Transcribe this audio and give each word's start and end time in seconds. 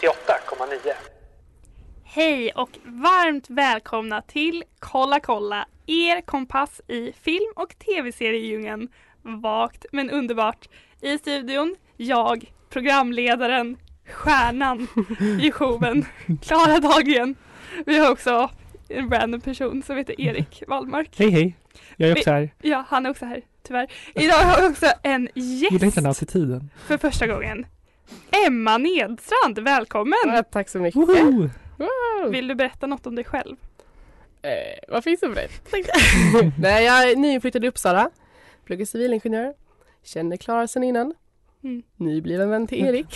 98,9. 0.00 0.92
Hej 2.04 2.52
och 2.52 2.70
varmt 2.84 3.50
välkomna 3.50 4.22
till 4.22 4.64
Kolla 4.78 5.20
kolla, 5.20 5.66
er 5.86 6.20
kompass 6.20 6.80
i 6.88 7.12
film 7.12 7.52
och 7.56 7.78
tv-seriedjungeln. 7.78 8.88
Vagt 9.22 9.86
men 9.92 10.10
underbart. 10.10 10.68
I 11.00 11.18
studion, 11.18 11.76
jag, 11.96 12.52
programledaren, 12.70 13.76
stjärnan 14.12 14.88
i 15.42 15.52
showen, 15.52 16.04
Klara 16.42 16.78
Dahlgren. 16.78 17.34
Vi 17.86 17.98
har 17.98 18.12
också 18.12 18.50
en 18.88 19.10
random 19.10 19.40
person 19.40 19.82
som 19.82 19.96
heter 19.96 20.20
Erik 20.20 20.62
Wallmark. 20.68 21.10
Hej 21.16 21.30
hej! 21.30 21.56
Jag 21.96 22.08
är 22.10 22.16
också 22.16 22.30
här. 22.30 22.50
Ja, 22.62 22.84
han 22.88 23.06
är 23.06 23.10
också 23.10 23.24
här, 23.24 23.42
tyvärr. 23.62 23.92
Idag 24.14 24.34
har 24.34 24.60
vi 24.60 24.68
också 24.68 24.86
en 25.02 25.28
Gillar 25.34 25.84
inte 25.84 26.00
den 26.00 26.04
här 26.04 26.10
gäst 26.10 26.22
attituden. 26.22 26.70
för 26.86 26.98
första 26.98 27.26
gången. 27.26 27.66
Emma 28.46 28.78
Nedstrand, 28.78 29.58
välkommen! 29.58 30.18
Ja, 30.26 30.42
tack 30.42 30.68
så 30.68 30.78
mycket. 30.78 30.96
Woho! 30.96 31.48
Vill 32.30 32.48
du 32.48 32.54
berätta 32.54 32.86
något 32.86 33.06
om 33.06 33.14
dig 33.14 33.24
själv? 33.24 33.56
Eh, 34.42 34.50
vad 34.88 35.04
finns 35.04 35.20
det 35.20 35.26
för 35.26 35.34
det? 35.34 36.52
Nej, 36.58 36.84
jag 36.84 37.10
är 37.10 37.16
nyinflyttad 37.16 37.64
i 37.64 37.68
Uppsala. 37.68 38.10
Pluggar 38.64 38.84
civilingenjör. 38.84 39.54
Känner 40.04 40.36
Klara 40.36 40.66
sen 40.66 40.84
innan. 40.84 41.14
Mm. 41.64 41.82
Nybliven 41.96 42.50
vän 42.50 42.66
till 42.66 42.86
Erik. 42.86 43.06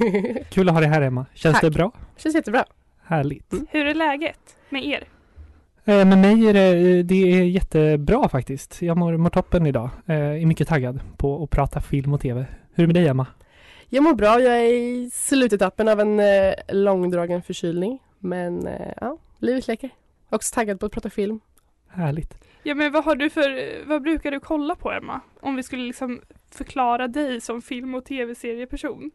Kul 0.50 0.68
att 0.68 0.74
ha 0.74 0.80
dig 0.80 0.88
här 0.88 1.02
Emma. 1.02 1.26
Känns 1.34 1.54
Tack. 1.54 1.62
det 1.62 1.70
bra? 1.70 1.92
Känns 2.16 2.34
jättebra. 2.34 2.64
Härligt. 3.04 3.52
Hur 3.70 3.86
är 3.86 3.94
läget 3.94 4.56
med 4.68 4.84
er? 4.84 5.04
Eh, 5.84 6.04
med 6.04 6.18
mig 6.18 6.48
är 6.48 6.52
det, 6.52 7.02
det 7.02 7.14
är 7.14 7.44
jättebra 7.44 8.28
faktiskt. 8.28 8.82
Jag 8.82 8.96
mår, 8.96 9.16
mår 9.16 9.30
toppen 9.30 9.66
idag. 9.66 9.90
Eh, 10.06 10.16
är 10.16 10.46
mycket 10.46 10.68
taggad 10.68 11.00
på 11.16 11.44
att 11.44 11.50
prata 11.50 11.80
film 11.80 12.14
och 12.14 12.20
tv. 12.20 12.46
Hur 12.74 12.84
är 12.84 12.86
det 12.86 12.92
med 12.92 13.02
dig 13.02 13.08
Emma? 13.08 13.26
Jag 13.94 14.04
mår 14.04 14.14
bra. 14.14 14.40
Jag 14.40 14.56
är 14.56 14.74
i 14.74 15.10
slutetappen 15.12 15.88
av 15.88 16.00
en 16.00 16.20
eh, 16.20 16.54
långdragen 16.68 17.42
förkylning. 17.42 17.98
Men 18.18 18.66
eh, 18.66 18.92
ja, 19.00 19.18
livet 19.38 19.68
leker. 19.68 19.90
Också 20.28 20.54
taggad 20.54 20.80
på 20.80 20.86
att 20.86 20.92
prata 20.92 21.10
film. 21.10 21.40
Härligt. 21.88 22.34
Ja 22.62 22.74
men 22.74 22.92
vad 22.92 23.04
har 23.04 23.16
du 23.16 23.30
för, 23.30 23.84
vad 23.86 24.02
brukar 24.02 24.30
du 24.30 24.40
kolla 24.40 24.74
på 24.74 24.92
Emma? 24.92 25.20
Om 25.40 25.56
vi 25.56 25.62
skulle 25.62 25.82
liksom 25.82 26.20
förklara 26.50 27.08
dig 27.08 27.40
som 27.40 27.62
film 27.62 27.94
och 27.94 28.04
tv-serieperson. 28.04 29.10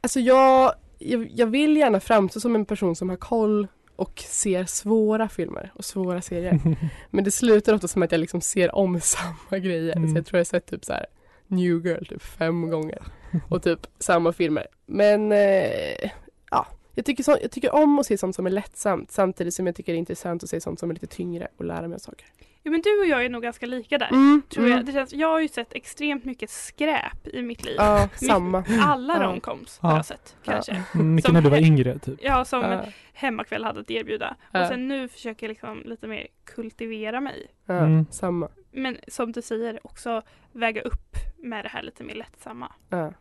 Alltså 0.00 0.20
jag, 0.20 0.74
jag, 0.98 1.30
jag 1.30 1.46
vill 1.46 1.76
gärna 1.76 2.00
framstå 2.00 2.40
som 2.40 2.54
en 2.54 2.64
person 2.64 2.96
som 2.96 3.08
har 3.08 3.16
koll 3.16 3.68
och 3.96 4.20
ser 4.20 4.64
svåra 4.64 5.28
filmer 5.28 5.72
och 5.74 5.84
svåra 5.84 6.20
serier. 6.22 6.60
Men 7.10 7.24
det 7.24 7.30
slutar 7.30 7.74
ofta 7.74 7.88
som 7.88 8.02
att 8.02 8.12
jag 8.12 8.20
liksom 8.20 8.40
ser 8.40 8.74
om 8.74 9.00
samma 9.02 9.58
grejer. 9.58 9.96
Mm. 9.96 10.10
Så 10.10 10.18
jag 10.18 10.26
tror 10.26 10.38
jag 10.38 10.40
har 10.40 10.44
sett 10.44 10.66
typ 10.66 10.84
så 10.84 10.92
här 10.92 11.06
New 11.46 11.86
Girl 11.86 12.04
typ 12.04 12.22
fem 12.22 12.70
gånger. 12.70 13.02
Och 13.48 13.62
typ 13.62 13.86
samma 13.98 14.32
filmer. 14.32 14.66
Men 14.86 15.32
eh, 15.32 16.10
ja, 16.50 16.66
jag 16.94 17.04
tycker, 17.04 17.24
så, 17.24 17.36
jag 17.42 17.50
tycker 17.50 17.74
om 17.74 17.98
att 17.98 18.06
se 18.06 18.18
sånt 18.18 18.34
som 18.36 18.46
är 18.46 18.50
lättsamt 18.50 19.10
samtidigt 19.10 19.54
som 19.54 19.66
jag 19.66 19.76
tycker 19.76 19.92
det 19.92 19.96
är 19.96 19.98
intressant 19.98 20.42
att 20.42 20.48
se 20.50 20.60
sånt 20.60 20.80
som 20.80 20.90
är 20.90 20.94
lite 20.94 21.06
tyngre 21.06 21.48
och 21.56 21.64
lära 21.64 21.88
mig 21.88 22.00
saker. 22.00 22.26
Ja 22.64 22.70
men 22.70 22.80
du 22.80 23.00
och 23.00 23.06
jag 23.06 23.24
är 23.24 23.28
nog 23.28 23.42
ganska 23.42 23.66
lika 23.66 23.98
där. 23.98 24.08
Mm, 24.08 24.42
Tror 24.48 24.66
jag. 24.66 24.72
mm. 24.74 24.86
Det 24.86 24.92
känns, 24.92 25.12
jag 25.12 25.28
har 25.28 25.40
ju 25.40 25.48
sett 25.48 25.72
extremt 25.72 26.24
mycket 26.24 26.50
skräp 26.50 27.28
i 27.28 27.42
mitt 27.42 27.64
liv. 27.64 27.74
Ja, 27.78 28.08
samma. 28.14 28.64
Alla 28.82 29.16
Ja. 29.16 29.22
romcoms 29.22 29.78
har 29.78 29.90
Ja. 29.90 29.96
jag 29.96 30.06
sett 30.06 30.36
kanske. 30.44 30.82
Mycket 30.94 31.24
Som 31.24 31.34
när 31.34 31.40
du 31.42 31.50
var 31.50 31.58
yngre 31.58 31.98
typ. 31.98 32.18
Ja 32.22 32.44
som 32.44 32.62
Ja, 32.62 32.84
Hemmakväll 33.12 33.64
hade 33.64 33.80
att 33.80 33.90
erbjuda. 33.90 34.36
Ja. 34.52 34.60
Och 34.62 34.66
sen 34.68 34.88
nu 34.88 35.08
försöker 35.08 35.46
jag 35.46 35.48
liksom 35.48 35.82
lite 35.84 36.06
mer 36.06 36.26
kultivera 36.44 37.20
mig. 37.20 37.46
ja, 37.66 37.74
Mm. 37.78 38.06
samma. 38.10 38.48
Men 38.72 38.98
som 39.08 39.32
du 39.32 39.42
säger 39.42 39.86
också 39.86 40.22
väga 40.52 40.82
upp 40.82 41.16
med 41.36 41.64
det 41.64 41.68
här 41.68 41.82
lite 41.82 42.04
mer 42.04 42.14
lättsamma. 42.14 42.72
Ja. 42.88 43.12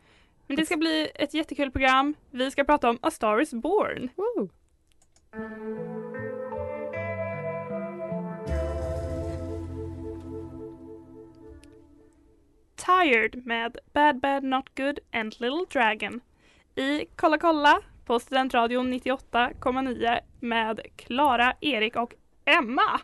Men 0.47 0.57
det 0.57 0.66
ska 0.66 0.78
bli 0.78 1.12
ett 1.16 1.34
jättekul 1.34 1.72
program. 1.72 2.13
Vi 2.31 2.51
ska 2.51 2.63
prata 2.63 2.89
om 2.89 3.00
A 3.01 3.12
Star 3.12 3.41
Is 3.41 3.53
Born. 3.53 4.09
Woo. 4.16 4.50
Tired 12.75 13.45
med 13.45 13.78
Bad 13.94 14.19
Bad 14.19 14.44
Not 14.44 14.78
Good 14.78 15.00
and 15.12 15.35
Little 15.39 15.66
Dragon 15.69 16.22
i 16.75 17.06
Kolla 17.16 17.38
kolla 17.38 17.81
på 18.06 18.19
Studentradion 18.19 18.94
98,9 18.94 20.19
med 20.39 20.79
Klara, 20.95 21.53
Erik 21.62 21.95
och 21.95 22.13
Emma. 22.46 23.00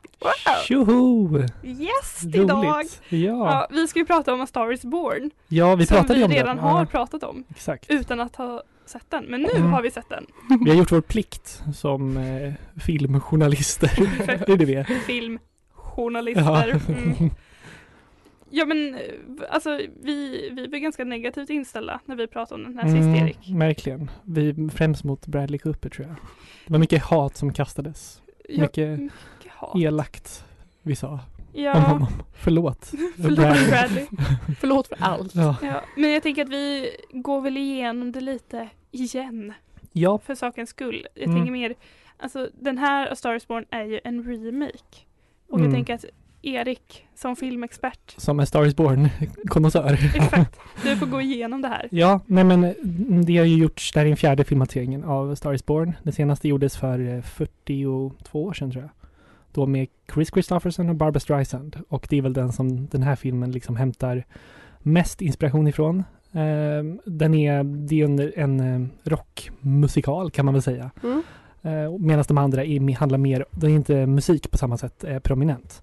Tjoho! 0.68 1.40
Gäst 1.64 2.24
idag! 2.36 2.86
Ja. 3.09 3.18
Ja, 3.20 3.68
vi 3.72 3.88
ska 3.88 4.00
ju 4.00 4.06
prata 4.06 4.34
om 4.34 4.42
A 4.42 4.48
Star 4.48 4.72
Is 4.72 4.81
Born 4.86 5.31
ja, 5.48 5.75
vi 5.75 5.86
som 5.86 5.98
pratade 5.98 6.20
vi 6.20 6.25
om 6.25 6.31
redan 6.31 6.56
det. 6.56 6.62
har 6.62 6.80
Ja, 6.80 6.86
pratat 6.86 7.24
om 7.24 7.44
exakt. 7.50 7.86
utan 7.90 8.20
att 8.20 8.36
ha 8.36 8.64
sett 8.86 9.09
den. 9.09 9.26
Men 9.26 9.42
nu 9.42 9.50
Mm. 9.56 9.72
har 9.74 9.81
vi 9.81 9.92
sett 9.92 10.09
den. 10.09 10.26
Vi 10.64 10.70
har 10.70 10.78
gjort 10.78 10.92
vår 10.92 11.02
plikt 11.02 11.62
som 11.76 12.18
eh, 12.18 12.53
filmjournalister. 12.86 13.92
det 14.46 14.52
är 14.53 14.58
det 14.58 14.66
vi 14.66 14.76
är. 14.76 14.84
Filmjournalister. 14.84 16.81
Mm. 16.90 17.30
Ja 18.50 18.66
men 18.66 18.96
eh, 18.96 19.02
alltså 19.50 19.80
vi, 20.03 20.50
vi 20.53 20.68
var 20.68 20.78
ganska 20.78 21.03
negativt 21.03 21.50
inställda 21.50 22.00
när 22.06 22.16
vi 22.16 22.28
pratade 22.28 22.64
om 22.66 22.76
den 22.76 22.84
här 22.84 22.96
sist 22.96 23.22
Erik. 23.24 23.56
Verkligen. 23.59 24.12
Vi 24.24 24.70
främst 24.74 25.03
mot 25.03 25.28
Bradley 25.28 25.59
Cooper 25.59 25.90
tror 25.90 26.08
jag. 26.08 26.16
Det 26.66 26.74
var 26.74 26.80
mycket 26.80 27.03
hat 27.03 27.38
som 27.38 27.53
kastades. 27.53 28.22
Mycket 28.50 29.00
mycket 29.00 29.52
hat. 29.52 29.75
elakt 29.81 30.46
vi 30.81 30.96
sa 30.96 31.08
om 31.08 31.19
Ja, 31.53 31.74
honom. 31.80 32.08
Förlåt. 32.34 32.85
förlåt 33.22 33.35
Bradley. 33.69 34.06
Förlåt 34.59 34.88
för 34.88 34.97
allt. 35.00 35.35
Ja. 35.35 35.56
Ja, 35.62 35.81
men 35.96 36.09
jag 36.12 36.24
tänker 36.24 36.41
att 36.44 36.50
vi 36.50 36.91
går 37.12 37.41
väl 37.41 37.58
igenom 37.58 38.12
det 38.12 38.22
lite 38.22 38.69
igen 38.91 39.53
ja, 39.91 40.18
för 40.18 40.35
sakens 40.35 40.69
skull. 40.69 41.08
Jag 41.13 41.24
Mm. 41.24 41.35
tänker 41.35 41.52
mer, 41.52 41.75
alltså 42.18 42.50
den 42.62 42.78
här 42.78 43.12
A 43.12 43.16
Star 43.16 43.35
Is 43.35 43.47
Born 43.47 43.66
är 43.69 43.84
ju 43.84 44.00
en 44.03 44.24
remake. 44.24 44.97
Och 45.47 45.58
Mm. 45.59 45.69
jag 45.69 45.78
tänker 45.78 45.94
att 45.94 46.06
Erik 46.42 47.08
som 47.16 47.36
filmexpert, 47.36 48.16
som 48.18 48.40
en 48.40 48.48
Star 48.48 48.66
is 48.66 48.75
Born 48.75 49.09
konnässör. 49.48 49.94
exakt, 49.94 50.59
du 50.84 50.96
får 50.96 51.06
gå 51.06 51.22
igenom 51.22 51.62
det 51.62 51.68
här. 51.68 51.88
Ja, 51.92 52.20
nej 52.25 52.44
men 52.44 52.62
det 53.25 53.38
har 53.38 53.46
ju 53.46 53.58
gjorts, 53.58 53.92
det 53.92 54.00
här 54.00 54.06
är 54.06 54.09
den 54.09 54.18
fjärde 54.18 54.44
filmatiseringen 54.44 55.03
av 55.03 55.36
Star 55.36 55.53
is 55.53 55.66
Born. 55.66 55.94
Den 56.03 56.14
senaste 56.14 56.47
gjordes 56.47 56.78
för 56.78 57.16
eh, 57.16 57.22
42 57.22 58.44
år 58.44 58.53
sedan 58.53 58.72
tror 58.72 58.84
jag. 58.84 58.92
Då 59.52 59.66
med 59.66 59.88
Chris 60.14 60.30
Christopherson 60.34 60.90
och 60.90 60.96
Barbra 60.96 61.20
Streisand. 61.20 61.78
Och 61.90 62.08
det 62.09 62.18
är 62.18 62.22
väl 62.22 62.34
den 62.34 62.52
som 62.52 62.88
den 62.88 63.03
här 63.03 63.16
filmen 63.16 63.52
liksom 63.52 63.76
hämtar 63.76 64.24
mest 64.80 65.22
inspiration 65.22 65.68
ifrån. 65.68 66.03
Ehm, 66.31 67.00
den 67.06 67.34
är, 67.34 67.64
det 67.64 68.02
är 68.02 68.06
en, 68.06 68.31
en 68.36 68.59
eh, 68.59 68.88
rockmusikal 69.03 70.31
kan 70.31 70.46
man 70.46 70.53
väl 70.53 70.64
säga. 70.64 70.92
Mm. 71.03 71.24
Uh, 71.66 71.97
Medan 72.00 72.24
de 72.28 72.38
andra 72.38 72.64
är, 72.64 72.96
handlar 72.96 73.18
mer, 73.18 73.46
det 73.52 73.68
är 73.68 73.72
inte 73.72 74.06
musik 74.06 74.52
på 74.52 74.58
samma 74.58 74.78
sätt 74.78 75.03
eh, 75.03 75.20
prominent. 75.20 75.81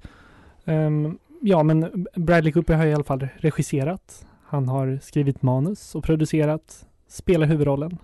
Ehm, 0.64 1.18
ja, 1.40 1.62
men 1.62 2.06
Bradley 2.16 2.52
Cooper 2.52 2.74
har 2.74 2.86
i 2.86 2.94
alla 2.94 3.04
fall 3.04 3.28
regisserat. 3.36 4.26
Han 4.44 4.68
har 4.68 4.98
skrivit 5.02 5.42
manus 5.42 5.94
och 5.94 6.04
producerat, 6.04 6.86
spelar 7.08 7.46
huvudrollen. 7.46 7.98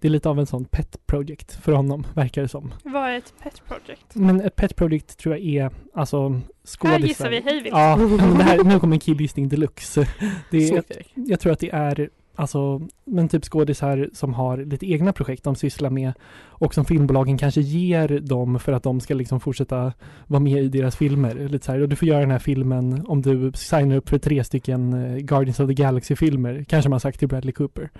Det 0.00 0.08
är 0.08 0.10
lite 0.10 0.28
av 0.28 0.38
en 0.38 0.46
sån 0.46 0.64
pet 0.64 1.06
project 1.06 1.52
för 1.64 1.72
honom, 1.72 2.06
verkar 2.14 2.42
det 2.42 2.48
som. 2.48 2.74
Vad 2.84 3.10
är 3.10 3.18
ett 3.18 3.34
pet 3.42 3.62
project? 3.68 4.14
Men 4.14 4.40
ett 4.40 4.56
pet 4.56 4.76
project 4.76 5.18
tror 5.18 5.36
jag 5.36 5.46
är, 5.46 5.70
alltså 5.94 6.40
skådisar. 6.64 6.98
Här 6.98 6.98
gissar 6.98 7.30
vi 7.30 7.40
hej 7.40 7.62
vilt. 7.62 7.74
Ja, 7.76 7.96
men 7.96 8.38
det 8.38 8.44
här, 8.44 8.64
nu 8.64 8.80
kommer 8.80 8.96
en 8.96 9.00
killgissning 9.00 9.48
deluxe. 9.48 10.08
Det 10.50 10.68
är, 10.68 10.76
Erik. 10.76 11.12
jag 11.14 11.40
tror 11.40 11.52
att 11.52 11.58
det 11.58 11.70
är 11.70 12.10
alltså, 12.38 12.80
men 13.04 13.28
typ 13.28 13.44
skådisar 13.44 14.10
som 14.12 14.34
har 14.34 14.56
lite 14.56 14.90
egna 14.92 15.12
projekt 15.12 15.44
de 15.44 15.54
sysslar 15.54 15.90
med 15.90 16.12
och 16.46 16.74
som 16.74 16.84
filmbolagen 16.84 17.38
kanske 17.38 17.60
ger 17.60 18.08
dem 18.20 18.58
för 18.58 18.72
att 18.72 18.82
de 18.82 19.00
ska 19.00 19.14
liksom 19.14 19.40
fortsätta 19.40 19.92
vara 20.26 20.40
med 20.40 20.62
i 20.62 20.68
deras 20.68 20.96
filmer. 20.96 21.48
Lite 21.48 21.64
så 21.66 21.72
här, 21.72 21.80
och 21.80 21.88
du 21.88 21.96
får 21.96 22.08
göra 22.08 22.20
den 22.20 22.30
här 22.30 22.38
filmen 22.38 23.04
om 23.06 23.22
du 23.22 23.52
signar 23.54 23.96
upp 23.96 24.08
för 24.08 24.18
tre 24.18 24.44
stycken 24.44 24.92
eh, 24.92 25.16
Guardians 25.16 25.60
of 25.60 25.68
the 25.68 25.74
Galaxy-filmer, 25.74 26.64
kanske 26.68 26.90
man 26.90 27.00
sagt 27.00 27.18
till 27.18 27.28
Bradley 27.28 27.52
Cooper, 27.52 27.90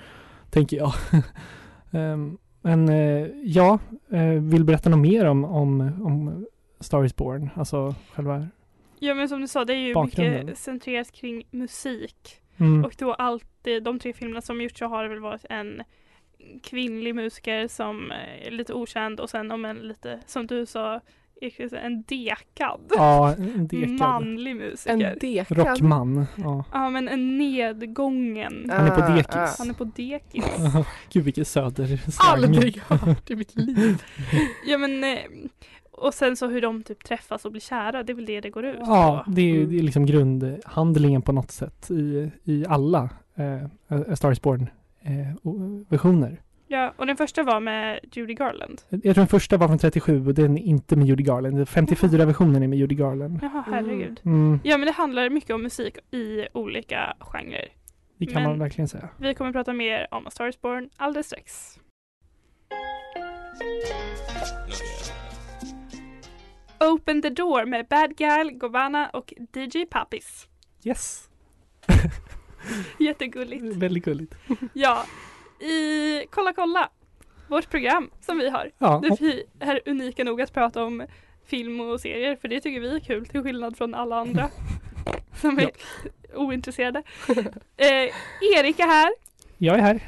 tänker 0.50 0.76
jag. 0.76 0.93
Ehm, 1.90 2.38
men 2.62 2.88
eh, 2.88 3.26
ja, 3.44 3.79
eh, 4.12 4.29
vill 4.29 4.64
berätta 4.64 4.90
något 4.90 5.00
mer 5.00 5.25
om, 5.25 5.44
om, 5.44 5.81
om 5.81 6.46
Star 6.81 7.05
is 7.05 7.17
Born, 7.17 7.50
alltså 7.55 7.94
själva 8.14 8.46
Ja 9.00 9.14
men 9.14 9.29
som 9.29 9.40
du 9.40 9.49
sa, 9.49 9.64
det 9.64 9.73
är 9.73 9.76
ju 9.76 9.94
Bakgrunden. 9.94 10.46
mycket 10.46 10.58
centrerat 10.58 11.12
kring 11.12 11.43
musik. 11.50 12.40
mm, 12.56 12.85
Och 12.85 12.94
då 12.99 13.12
alltid, 13.69 13.82
de 13.82 13.99
tre 13.99 14.12
filmerna 14.12 14.41
som 14.41 14.61
gjorts 14.61 14.79
så 14.79 14.87
har 14.87 15.03
det 15.03 15.09
väl 15.09 15.20
varit 15.20 15.44
en 15.50 15.82
kvinnlig 16.62 17.15
musiker 17.15 17.69
som 17.69 18.11
är 18.11 18.50
lite 18.50 18.73
okänd 18.75 19.20
och 19.20 19.31
sen 19.31 19.50
om 19.50 19.65
en 19.65 19.76
lite, 19.76 20.20
som 20.26 20.47
du 20.47 20.67
sa, 20.67 21.00
en 21.73 22.03
dekad 22.03 22.81
Ja, 22.91 23.35
en 23.35 23.67
dekad. 23.70 23.91
manlig 23.91 24.56
musiker. 24.56 24.93
En 24.93 25.19
dekad. 25.20 25.59
Rockman. 25.59 26.26
Ja. 26.37 26.65
Ja 26.73 26.91
men 26.91 27.09
en 27.09 27.38
nedgången. 27.38 28.70
Han 28.70 28.87
är 28.87 28.91
på 28.91 29.03
Ah, 29.03 29.09
dekis. 29.17 29.35
ah. 29.37 29.55
Han 29.59 29.71
är 29.71 29.75
på 29.75 29.85
dekis. 29.85 30.44
Gud 31.12 31.25
vilken 31.25 31.44
söderslang. 31.44 32.32
Aldrig 32.32 32.79
hört 32.88 33.31
i 33.31 33.37
mitt 33.37 33.56
liv. 33.56 34.03
Ja 34.67 34.79
men 34.79 35.05
eh, 35.05 35.19
och 36.06 36.15
sen 36.15 36.37
så 36.37 36.47
hur 36.49 36.61
de 36.61 36.83
typ 36.83 37.05
träffas 37.05 37.45
och 37.45 37.50
blir 37.53 37.61
kära, 37.61 38.03
det 38.03 38.12
är 38.12 38.15
väl 38.15 38.27
det 38.27 38.41
det 38.41 38.50
går 38.50 38.65
ut 38.65 38.77
Ja, 38.81 39.25
det 39.29 39.41
är, 39.43 39.47
ju- 39.47 39.56
Mm. 39.59 39.71
det 39.71 39.79
är 39.79 39.83
liksom 39.83 40.06
grundhandlingen 40.06 41.23
på 41.23 41.33
något 41.33 41.50
sätt 41.50 41.91
i, 41.91 42.31
i 42.45 42.65
alla 42.69 43.09
eh, 43.35 44.15
Star 44.15 44.33
is 44.33 44.43
Born 44.43 44.67
eh, 45.03 45.12
versioner. 45.89 46.43
Ja, 46.71 46.93
och 46.97 47.06
den 47.06 47.17
första 47.17 47.43
var 47.43 47.61
med 47.61 48.00
Judy 48.12 48.35
Garland. 48.35 48.81
Jag 48.89 49.03
tror 49.03 49.15
den 49.15 49.27
första 49.27 49.56
var 49.56 49.69
från 49.69 49.79
37 49.79 50.27
och 50.27 50.35
den 50.35 50.59
är 50.59 50.62
inte 50.62 50.97
med 50.97 51.06
Judy 51.06 51.23
Garland. 51.23 51.56
Den 51.56 51.67
54 51.67 52.25
versionen 52.25 52.62
är 52.62 52.69
med 52.69 52.79
Judy 52.79 52.95
Garland. 52.95 53.39
Jaha, 53.43 53.65
herregud. 53.67 54.21
Mm, 54.25 54.61
Ja 54.65 54.79
men 54.79 54.87
det 54.87 54.93
handlar 54.93 55.31
mycket 55.31 55.50
om 55.55 55.62
musik 55.62 55.99
i 56.11 56.47
olika 56.53 57.17
genrer. 57.21 57.69
det 58.19 58.27
kan 58.27 58.35
Men- 58.43 58.50
man 58.50 58.59
verkligen 58.59 58.89
säga. 58.89 59.09
Vi 59.19 59.35
kommer 59.35 59.53
prata 59.53 59.73
mer 59.73 60.06
om 60.11 60.27
A 60.27 60.31
Star 60.31 60.49
is 60.49 60.61
Born 60.61 60.91
alldeles 60.97 61.27
strax. 61.27 61.79
Open 66.81 67.23
the 67.23 67.31
Door 67.31 67.65
med 67.65 67.87
Bad 67.89 68.17
Gal, 68.17 68.51
Govana 68.51 69.09
och 69.09 69.33
DJ 69.53 69.85
Pappis. 69.85 70.49
Yes! 70.85 71.29
Jättegulligt. 72.99 73.65
Väldigt 73.77 74.05
gulligt. 74.05 74.35
Ja, 74.73 75.05
i 75.61 76.25
Kolla 76.31 76.53
kolla, 76.53 76.89
vårt 77.49 77.71
program 77.71 78.11
som 78.21 78.39
vi 78.39 78.49
har. 78.51 78.71
Ja, 78.79 79.01
Där 79.03 79.17
vi 79.21 79.45
är 79.61 79.81
unika 79.87 80.25
nog 80.25 80.41
att 80.43 80.53
prata 80.53 80.85
om 80.85 81.07
film 81.47 81.81
och 81.81 82.01
serier 82.01 82.37
för 82.37 82.49
det 82.49 82.61
tycker 82.61 82.81
vi 82.81 82.97
är 82.97 83.01
kul 83.01 83.27
till 83.27 83.43
skillnad 83.43 83.77
från 83.77 83.95
alla 83.95 84.17
andra 84.17 84.51
som 85.41 85.59
är 85.59 85.71
ointresserade. 86.35 87.03
Eh, 87.77 88.11
Erik 88.59 88.79
är 88.79 88.87
här, 88.87 89.13
jag 89.59 89.79
är 89.79 89.83
här. 89.83 90.01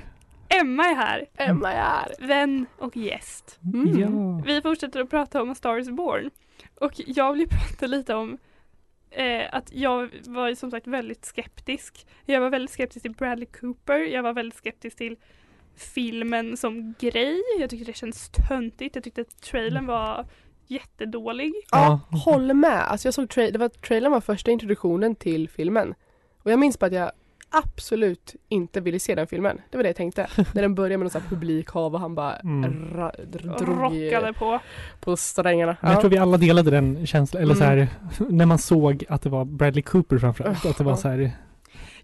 Emma 0.49 0.85
är 0.85 0.95
här, 0.95 1.27
Emma 1.35 1.73
är 1.73 1.83
här. 1.83 2.15
vän 2.21 2.67
och 2.79 2.97
gäst. 2.97 3.59
Mm. 3.75 3.99
Ja. 4.01 4.43
Vi 4.47 4.63
fortsätter 4.63 5.01
att 5.01 5.11
prata 5.11 5.43
om 5.43 5.51
A 5.51 5.55
Star 5.55 5.79
is 5.79 5.91
Born 5.91 6.31
och 6.81 6.93
jag 7.07 7.33
vill 7.33 7.49
prata 7.69 7.87
lite 7.87 8.15
om 8.15 8.39
eh, 9.11 9.43
att 9.55 9.73
jag 9.73 10.11
var 10.27 10.49
ju 10.49 10.57
som 10.57 10.71
sagt 10.71 10.87
väldigt 10.87 11.25
skeptisk. 11.25 12.07
Jag 12.27 12.41
var 12.41 12.51
väldigt 12.51 12.71
skeptisk 12.71 13.03
till 13.03 13.13
Bradley 13.13 13.47
Cooper. 13.47 13.99
Jag 13.99 14.23
var 14.23 14.33
väldigt 14.33 14.59
skeptisk 14.59 14.97
till 14.97 15.17
filmen 15.77 16.57
som 16.57 16.95
grej. 17.01 17.43
Jag 17.59 17.71
tyckte 17.71 17.85
det 17.91 17.97
känns 17.97 18.31
töntigt. 18.49 18.95
Jag 18.95 19.05
tyckte 19.05 19.21
att 19.21 19.41
trailern 19.43 19.87
var 19.87 20.27
jättedålig. 20.67 21.53
Ja, 21.71 22.01
Ja. 22.11 22.19
håller 22.19 22.55
med. 22.55 22.91
Alltså 22.91 23.07
jag 23.09 23.15
såg 23.15 23.25
tra- 23.29 23.51
det 23.51 23.59
var, 23.59 23.69
trailern 23.69 24.13
var 24.13 24.21
första 24.21 24.51
introduktionen 24.51 25.15
till 25.15 25.49
filmen. 25.49 25.95
Och 26.43 26.51
jag 26.51 26.59
minns 26.59 26.79
bara 26.79 26.87
att 26.87 26.93
jag 26.93 27.13
absolut 27.51 28.35
inte 28.49 28.81
ville 28.81 28.99
se 29.01 29.15
den 29.15 29.27
filmen. 29.27 29.61
Det 29.71 29.77
var 29.77 29.83
det 29.83 29.89
jag 29.89 29.97
tänkte. 29.97 30.27
När 30.55 30.63
den 30.63 30.75
började 30.75 30.97
med 30.97 31.05
någon 31.05 31.11
sån 31.11 31.23
här 31.23 31.29
publikhav 31.29 31.95
och 31.95 32.01
han 32.01 32.15
bara 32.15 32.37
Mm. 32.37 32.71
drog 33.33 33.69
Rockade 33.69 34.33
på. 34.33 34.59
på 35.01 35.17
strängarna. 35.17 35.77
Men 35.81 35.91
jag 35.91 35.97
Ja. 35.99 36.01
tror 36.01 36.11
vi 36.11 36.19
alla 36.19 36.37
delade 36.37 36.71
den 36.71 37.07
känslan, 37.07 37.43
eller 37.43 37.55
så 37.55 37.65
Mm. 37.65 37.79
här, 37.79 37.89
när 38.29 38.47
man 38.47 38.59
såg 38.59 39.05
att 39.09 39.23
det 39.23 39.29
var 39.29 39.45
Bradley 39.45 39.83
Cooper 39.83 40.19
framförallt, 40.19 40.67
att 40.67 40.79
det 40.79 40.85
var 40.85 40.93
Ja. 40.93 40.97
så 40.97 41.09
här, 41.09 41.31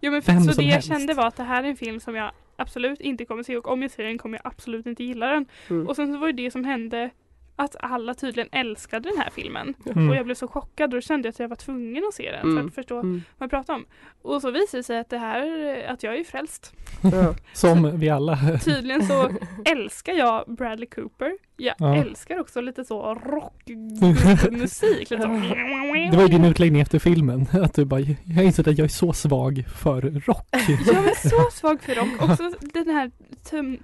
Jo, 0.01 0.13
men 0.13 0.23
för, 0.23 0.33
Vem 0.33 0.43
så 0.43 0.53
som 0.53 0.63
det 0.65 0.67
jag 0.69 0.73
helst. 0.75 0.89
kände 0.89 1.15
var 1.15 1.27
att 1.27 1.37
det 1.37 1.43
här 1.43 1.65
är 1.65 1.69
en 1.69 1.77
film 1.77 2.01
som 2.01 2.15
jag 2.17 2.31
absolut 2.57 3.01
inte 3.01 3.25
kommer 3.25 3.43
se 3.43 3.57
och 3.57 3.69
om 3.69 3.83
jag 3.83 3.91
ser 3.91 4.05
den 4.05 4.19
kommer 4.19 4.39
jag 4.45 4.53
absolut 4.53 4.87
inte 4.87 5.05
gilla 5.05 5.27
den. 5.27 5.47
Mm. 5.71 5.87
Och 5.89 5.97
sen 5.97 6.13
så 6.13 6.19
var 6.19 6.27
det 6.27 6.33
det 6.33 6.51
som 6.51 6.65
hände 6.65 7.11
att 7.57 7.77
alla 7.81 8.15
tydligen 8.15 8.49
älskade 8.53 9.09
den 9.09 9.19
här 9.19 9.31
filmen. 9.31 9.75
mm. 9.87 10.11
Och 10.11 10.17
jag 10.17 10.25
blev 10.25 10.35
så 10.35 10.49
chockad 10.49 10.85
och 10.95 10.97
då 10.97 11.01
kände 11.01 11.27
jag 11.27 11.31
att 11.33 11.39
jag 11.39 11.49
var 11.49 11.57
tvungen 11.57 12.05
att 12.09 12.15
se 12.15 12.31
den 12.31 12.41
för 12.41 12.49
Mm. 12.51 12.67
att 12.67 12.75
förstå 12.75 12.95
Mm. 13.01 13.23
vad 13.39 13.45
jag 13.47 13.51
pratar 13.51 13.75
om. 13.75 13.85
Och 14.23 14.41
så 14.43 14.51
visade 14.51 14.79
det 14.79 14.83
sig 14.85 14.99
att 14.99 15.11
det 15.11 15.19
här, 15.19 15.85
att 15.89 16.03
jag 16.03 16.17
är 16.19 16.25
frälst. 16.25 16.73
Ja. 17.13 17.35
som 17.53 17.99
vi 18.01 18.09
alla. 18.11 18.39
Tydligen 18.65 19.07
så 19.07 19.31
älskar 19.65 20.13
jag 20.13 20.45
Bradley 20.47 20.87
Cooper. 20.89 21.33
Jag 21.59 21.75
Ja. 21.79 21.97
älskar 21.97 22.41
också 22.41 22.61
lite 22.61 22.85
så 22.85 23.15
rockmusik. 23.15 25.09
Det 26.11 26.17
var 26.17 26.23
ju 26.23 26.29
din 26.29 26.45
utläggning 26.45 26.81
efter 26.81 26.99
filmen, 26.99 27.47
att 27.63 27.75
du 27.75 27.85
bara, 27.85 28.01
jag 28.25 28.45
insett 28.45 28.67
att 28.69 28.79
jag 28.79 28.85
är 28.85 28.89
så 28.89 29.13
svag 29.13 29.65
för 29.77 30.01
rock. 30.03 30.49
Jag 30.53 31.05
är 31.09 31.29
så 31.29 31.51
svag 31.53 31.83
för 31.83 31.95
rock. 31.95 32.31
Också 32.31 32.51
den 32.75 32.89
här 32.89 33.11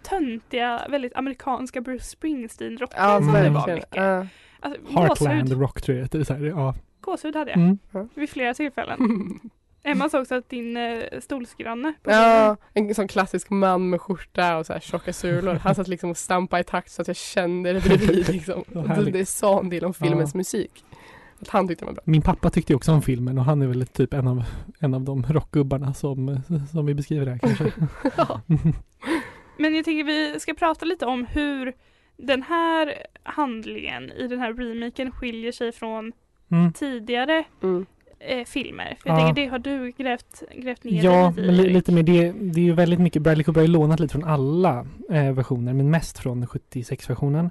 töntiga, 0.03 0.83
väldigt 0.89 1.17
amerikanska 1.17 1.81
Bruce 1.81 2.05
Springsteen-rocken 2.05 2.97
Ja, 3.01 3.19
som 3.19 3.33
det 3.33 3.51
var 3.51 3.75
mycket. 3.75 3.89
Ja. 3.95 4.27
Alltså, 4.61 4.81
Heartland 4.93 5.43
gåshud, 5.43 5.61
rock 5.61 5.83
tror 5.83 5.99
jag 5.99 6.09
det 6.09 6.19
är 6.19 6.25
så 6.25 6.35
här, 6.35 6.45
ja. 6.45 6.75
gåshud 7.01 7.37
hade 7.37 7.51
jag 7.51 7.61
Mm. 7.61 7.79
vid 8.15 8.31
flera 8.31 8.55
tillfällen. 8.55 8.99
Emma 9.85 10.09
sa 10.09 10.21
också 10.21 10.35
att 10.35 10.49
din 10.49 10.77
eh, 10.77 11.03
stolsgranne 11.21 11.93
på 12.03 12.11
Ja, 12.11 12.57
en 12.75 12.95
sån 12.95 13.09
klassisk 13.09 13.51
man 13.51 13.91
med 13.91 14.01
skjorta 14.01 14.57
och 14.59 14.67
så 14.67 14.73
här 14.73 14.81
tjocka 14.81 15.13
sulor. 15.13 15.55
Han 15.55 15.75
satt 15.75 15.89
liksom 15.89 16.11
och 16.11 16.17
stampade 16.17 16.61
i 16.61 16.65
takt 16.65 16.91
så 16.91 17.03
att 17.03 17.09
jag 17.09 17.17
kände 17.17 17.73
det 17.73 17.81
bredvid 17.81 18.29
liksom. 18.33 18.65
Det 19.13 19.27
sa 19.27 19.61
en 19.61 19.71
del 19.71 19.85
om 19.85 19.95
filmens 19.95 20.35
musik. 20.35 20.85
Att 21.41 21.49
han 21.49 21.69
tyckte 21.69 21.85
den 21.85 21.87
var 21.87 21.95
bra. 21.95 22.03
Min 22.07 22.23
pappa 22.23 22.51
tyckte 22.51 22.75
också 22.75 22.93
om 22.93 23.03
filmen 23.03 23.39
och 23.39 23.45
han 23.45 23.63
är 23.63 23.67
väl 23.67 23.87
typ 23.87 24.15
en 24.15 24.29
av, 24.29 24.45
en 24.79 24.95
av 24.95 25.01
de 25.01 25.23
rockgubbarna 25.29 25.95
som, 25.95 26.41
som 26.73 26.87
vi 26.87 26.95
beskriver 26.95 27.27
här 27.27 27.39
kanske. 27.39 27.65
Men 29.59 29.75
jag 29.75 29.85
tänker 29.85 30.05
vi 30.05 30.41
ska 30.41 30.55
prata 30.55 30.85
lite 30.85 31.07
om 31.07 31.27
hur 31.27 31.73
den 32.17 32.43
här 32.43 32.95
handlingen 33.23 34.13
i 34.13 34.29
den 34.29 34.39
här 34.41 34.53
remaken 34.55 35.13
skiljer 35.13 35.53
sig 35.53 35.73
från 35.73 36.13
Mm. 36.51 36.73
tidigare 36.73 37.45
Mm. 37.63 37.87
Eh, 38.29 38.45
filmer. 38.45 38.97
För 39.03 39.09
jag 39.11 39.21
Ja. 39.21 39.25
tänker 39.27 39.43
det 39.43 39.49
har 39.49 39.59
du 39.59 39.93
grävt, 39.99 40.43
grävt 40.57 40.85
ner 40.85 41.05
Ja, 41.05 41.31
lite 41.37 41.53
li, 41.53 41.67
i. 41.67 41.73
lite 41.73 41.93
mer 41.93 42.03
det, 42.03 42.33
det 42.33 42.61
är 42.61 42.65
ju 42.65 42.73
väldigt 42.73 43.01
mycket, 43.01 43.23
Bradley 43.23 43.45
Cooper 43.45 43.61
har 43.61 43.67
ju 43.67 43.73
lånat 43.73 44.01
lite 44.01 44.13
från 44.13 44.25
alla 44.25 44.87
eh, 45.11 45.33
versioner, 45.33 45.73
men 45.73 45.91
mest 45.91 46.19
från 46.19 46.47
76-versionen. 46.47 47.51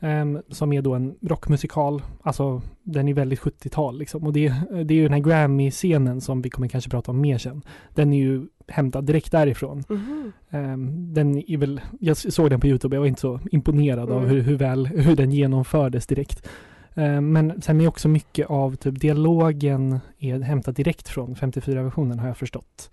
ehm, 0.00 0.38
som 0.48 0.72
är 0.72 0.82
då 0.82 0.94
en 0.94 1.14
rockmusikal, 1.22 2.02
alltså 2.22 2.62
den 2.82 3.08
är 3.08 3.14
väldigt 3.14 3.40
70-tal 3.40 3.98
liksom. 3.98 4.26
Och 4.26 4.32
det, 4.32 4.48
det 4.84 4.94
är 4.94 4.98
ju 4.98 5.02
den 5.02 5.12
här 5.12 5.20
Grammy-scenen 5.20 6.20
som 6.20 6.42
vi 6.42 6.50
kommer 6.50 6.68
kanske 6.68 6.90
prata 6.90 7.10
om 7.10 7.20
mer 7.20 7.38
sen. 7.38 7.62
Den 7.94 8.12
är 8.12 8.18
ju 8.18 8.46
hämtad 8.68 9.04
direkt 9.04 9.32
därifrån. 9.32 9.84
Mhm. 9.88 10.32
Ehm, 10.50 11.14
den 11.14 11.38
är 11.50 11.56
väl, 11.56 11.80
jag 12.00 12.16
såg 12.16 12.50
den 12.50 12.60
på 12.60 12.66
Youtube, 12.66 12.96
jag 12.96 13.00
var 13.00 13.06
inte 13.06 13.20
så 13.20 13.40
imponerad 13.52 14.10
av 14.10 14.18
Mm. 14.18 14.30
hur, 14.30 14.40
hur 14.42 14.56
väl, 14.56 14.86
hur 14.86 15.16
den 15.16 15.30
genomfördes 15.32 16.06
direkt. 16.06 16.48
Ehm, 16.94 17.32
men 17.32 17.62
sen 17.62 17.80
är 17.80 17.88
också 17.88 18.08
mycket 18.08 18.50
av 18.50 18.76
typ 18.76 19.00
dialogen 19.00 20.00
är 20.18 20.40
hämtat 20.40 20.76
direkt 20.76 21.08
från 21.08 21.34
54-versionen 21.34 22.18
har 22.18 22.26
jag 22.26 22.36
förstått. 22.36 22.90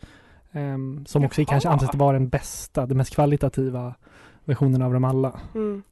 Ehm, 0.51 1.05
som 1.05 1.25
också 1.25 1.41
Jaha. 1.41 1.47
kanske 1.49 1.69
anses 1.69 1.95
vara 1.95 2.13
den 2.13 2.29
bästa, 2.29 2.85
den 2.85 2.97
mest 2.97 3.15
kvalitativa 3.15 3.95
versionen 4.45 4.81
av 4.81 4.93
dem 4.93 5.03
alla. 5.03 5.39
Mm. 5.55 5.83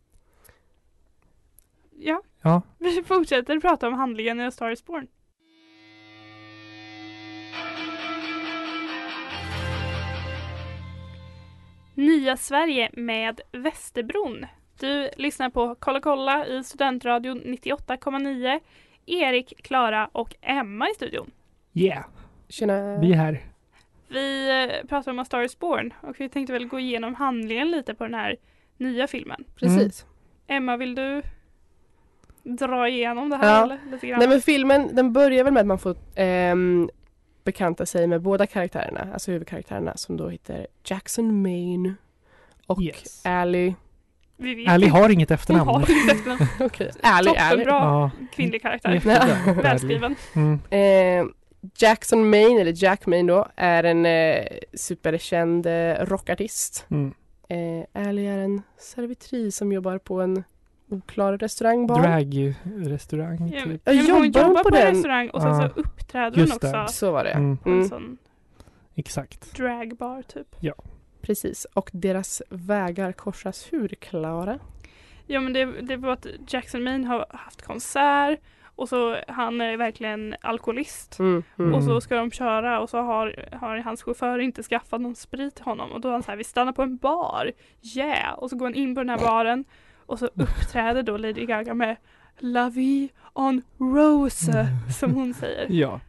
Ja, 2.00 2.22
Ja, 2.42 2.62
vi 2.78 3.04
fortsätter 3.04 3.60
prata 3.60 3.88
om 3.88 3.94
handlingen 3.94 4.40
i 4.40 4.46
A 4.46 4.52
Star 4.52 4.70
is 4.70 4.86
Born. 4.86 5.08
Nya 11.96 12.38
Sverige 12.38 12.90
med 12.94 13.42
Västerbron. 13.52 14.46
Du 14.80 15.10
lyssnar 15.18 15.50
på 15.50 15.76
Kolla 15.80 16.00
kolla 16.02 16.46
i 16.48 16.64
Studentradion 16.64 17.42
98,9. 17.42 18.60
Erik, 19.06 19.54
Klara 19.64 20.10
och 20.12 20.36
Emma 20.42 20.90
i 20.90 20.94
studion. 20.96 21.32
yeah, 21.74 22.06
Tjena. 22.50 22.98
vi 22.98 23.12
är 23.12 23.16
här. 23.18 23.44
Vi 24.08 24.50
eh, 24.82 24.88
pratar 24.88 25.12
om 25.12 25.20
A 25.20 25.26
Star 25.26 25.42
is 25.42 25.60
Born 25.60 25.94
och 26.02 26.16
vi 26.20 26.30
tänkte 26.30 26.54
väl 26.54 26.68
gå 26.68 26.80
igenom 26.80 27.16
handlingen 27.16 27.72
lite 27.72 27.94
på 27.94 28.04
den 28.04 28.14
här 28.14 28.36
nya 28.78 29.08
filmen. 29.08 29.44
Precis. 29.56 30.06
Emma, 30.48 30.78
vill 30.78 30.96
du 30.96 31.22
dra 32.44 32.90
igenom 32.90 33.30
det 33.30 33.38
här 33.38 33.58
Ja. 33.58 33.64
eller? 33.64 33.80
lite 33.92 34.08
grann? 34.08 34.20
Nej 34.20 34.28
men 34.28 34.42
filmen 34.42 34.96
den 34.96 35.14
börjar 35.14 35.44
väl 35.44 35.54
med 35.54 35.62
att 35.62 35.68
man 35.68 35.80
får 35.80 35.96
ehm, 36.16 36.90
bekanta 37.44 37.86
sig 37.86 38.08
med 38.08 38.22
båda 38.22 38.48
karaktärerna, 38.48 39.08
alltså 39.14 39.32
huvudkaraktärerna 39.32 39.98
som 39.98 40.18
då 40.18 40.30
heter 40.30 40.68
Jackson 40.84 41.42
Maine 41.42 41.96
och 42.68 42.82
Yes. 42.82 43.26
Ally. 43.26 43.74
Vi 44.38 44.64
inte. 44.64 44.88
har 44.90 45.10
inget 45.10 45.30
Hon 45.30 45.34
efternamn. 45.36 45.70
har 45.70 45.80
inte 45.80 46.12
efternamn. 46.14 46.42
Okej, 46.60 46.92
Ally, 47.04 47.30
Ally. 47.30 47.64
Toppenbra 47.64 47.74
Ja, 47.74 48.12
kvinnlig 48.36 48.62
karaktär. 48.62 49.02
Välskriven. 49.64 50.16
Mm. 50.36 50.60
Eh, 50.70 51.32
Jackson 51.78 52.30
Maine, 52.30 52.60
eller 52.62 52.74
Jack 52.84 53.06
Maine 53.06 53.28
då, 53.28 53.48
är 53.56 53.84
en 53.84 54.06
eh, 54.06 54.46
superkänd 54.74 55.66
eh, 55.66 55.94
rockartist. 56.06 56.86
Mm. 56.90 57.14
Eh, 57.50 58.08
Ally 58.08 58.26
är 58.26 58.38
en 58.38 58.62
servitris 58.80 59.56
som 59.58 59.72
jobbar 59.72 59.98
på 59.98 60.22
en 60.22 60.44
oklar 60.90 61.38
restaurangbar. 61.38 62.02
Drag-restaurang 62.02 63.52
Ja, 63.54 63.64
typ. 63.64 63.82
Ja, 63.86 63.94
hon 63.94 64.06
jobbar 64.06 64.14
hon 64.20 64.26
jobbar 64.26 64.64
på 64.64 64.70
på 64.70 64.76
en 64.76 64.86
den? 64.86 64.94
restaurang 64.96 65.30
och 65.30 65.42
sen 65.42 65.50
Ja. 65.52 65.70
så 65.76 65.80
uppträder 65.80 66.32
hon 66.32 66.40
Just 66.40 66.64
också. 66.64 66.86
Så 66.90 67.12
var 67.12 67.24
det. 67.24 67.30
Mm. 67.32 67.58
en 67.66 67.72
Mm. 67.74 67.88
sån 67.90 68.18
Exakt. 68.96 69.56
dragbar 69.56 70.22
typ. 70.22 70.48
Precis, 71.22 71.66
och 71.74 71.90
deras 71.94 72.42
vägar 72.50 73.12
korsas 73.12 73.68
hur, 73.74 73.88
Klara? 73.88 74.60
Ja 75.28 75.40
men 75.40 75.54
det, 75.54 75.66
det 75.66 75.98
var 75.98 76.12
att 76.14 76.28
Jackson 76.48 76.84
Maine 76.84 77.06
har 77.06 77.26
haft 77.30 77.62
konsert 77.62 78.40
och 78.78 78.90
så 78.90 79.18
han 79.28 79.62
är 79.62 79.78
verkligen 79.78 80.36
alkoholist. 80.42 81.20
Mm, 81.20 81.44
mm. 81.60 81.74
Och 81.74 81.84
så 81.84 82.02
ska 82.02 82.16
de 82.16 82.32
köra 82.32 82.80
och 82.80 82.90
så 82.90 82.98
har, 82.98 83.50
har 83.62 83.78
hans 83.78 84.04
chaufför 84.04 84.40
inte 84.40 84.64
skaffat 84.64 85.02
någon 85.02 85.16
sprit 85.16 85.56
till 85.56 85.66
honom 85.66 85.92
och 85.92 86.02
då 86.02 86.08
är 86.08 86.12
han 86.12 86.24
så 86.24 86.32
här, 86.32 86.38
vi 86.38 86.44
stannar 86.44 86.72
på 86.72 86.82
en 86.82 86.98
bar, 86.98 87.52
yeah! 87.96 88.34
Och 88.34 88.50
så 88.50 88.56
går 88.56 88.66
han 88.66 88.76
in 88.76 88.96
på 88.96 89.02
den 89.02 89.10
här 89.10 89.20
baren 89.20 89.66
och 90.06 90.20
så 90.20 90.26
uppträder 90.26 91.04
då 91.04 91.18
Lady 91.18 91.46
Gaga 91.46 91.74
med 91.74 91.96
La 92.40 92.70
vie 92.70 93.10
en 93.36 93.62
rose 93.78 94.68
som 95.00 95.14
hon 95.14 95.34
säger. 95.34 95.68
Ja. 95.70 96.00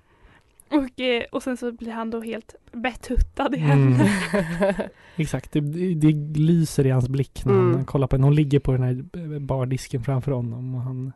Och, 0.71 1.01
eh, 1.01 1.23
och 1.33 1.43
sen 1.43 1.57
så 1.57 1.73
blir 1.73 1.93
han 1.93 2.11
då 2.11 2.21
helt 2.21 2.55
betuttad 2.73 3.55
i 3.55 3.59
Mm. 3.61 3.93
henne. 3.93 4.11
Exakt, 5.17 5.53
det, 5.53 5.61
det, 5.95 6.13
lyser 6.41 6.87
i 6.87 6.91
hans 6.91 7.09
blick 7.09 7.45
när 7.45 7.53
Mm. 7.53 7.75
han 7.75 7.85
kollar 7.85 8.07
på 8.07 8.17
henne. 8.17 8.27
Hon 8.27 8.35
ligger 8.35 8.59
på 8.59 8.73
den 8.73 8.83
här 8.83 8.95
bardisken 9.41 10.03
framför 10.05 10.33
honom 10.33 10.75
och 10.75 10.81
han 10.81 11.13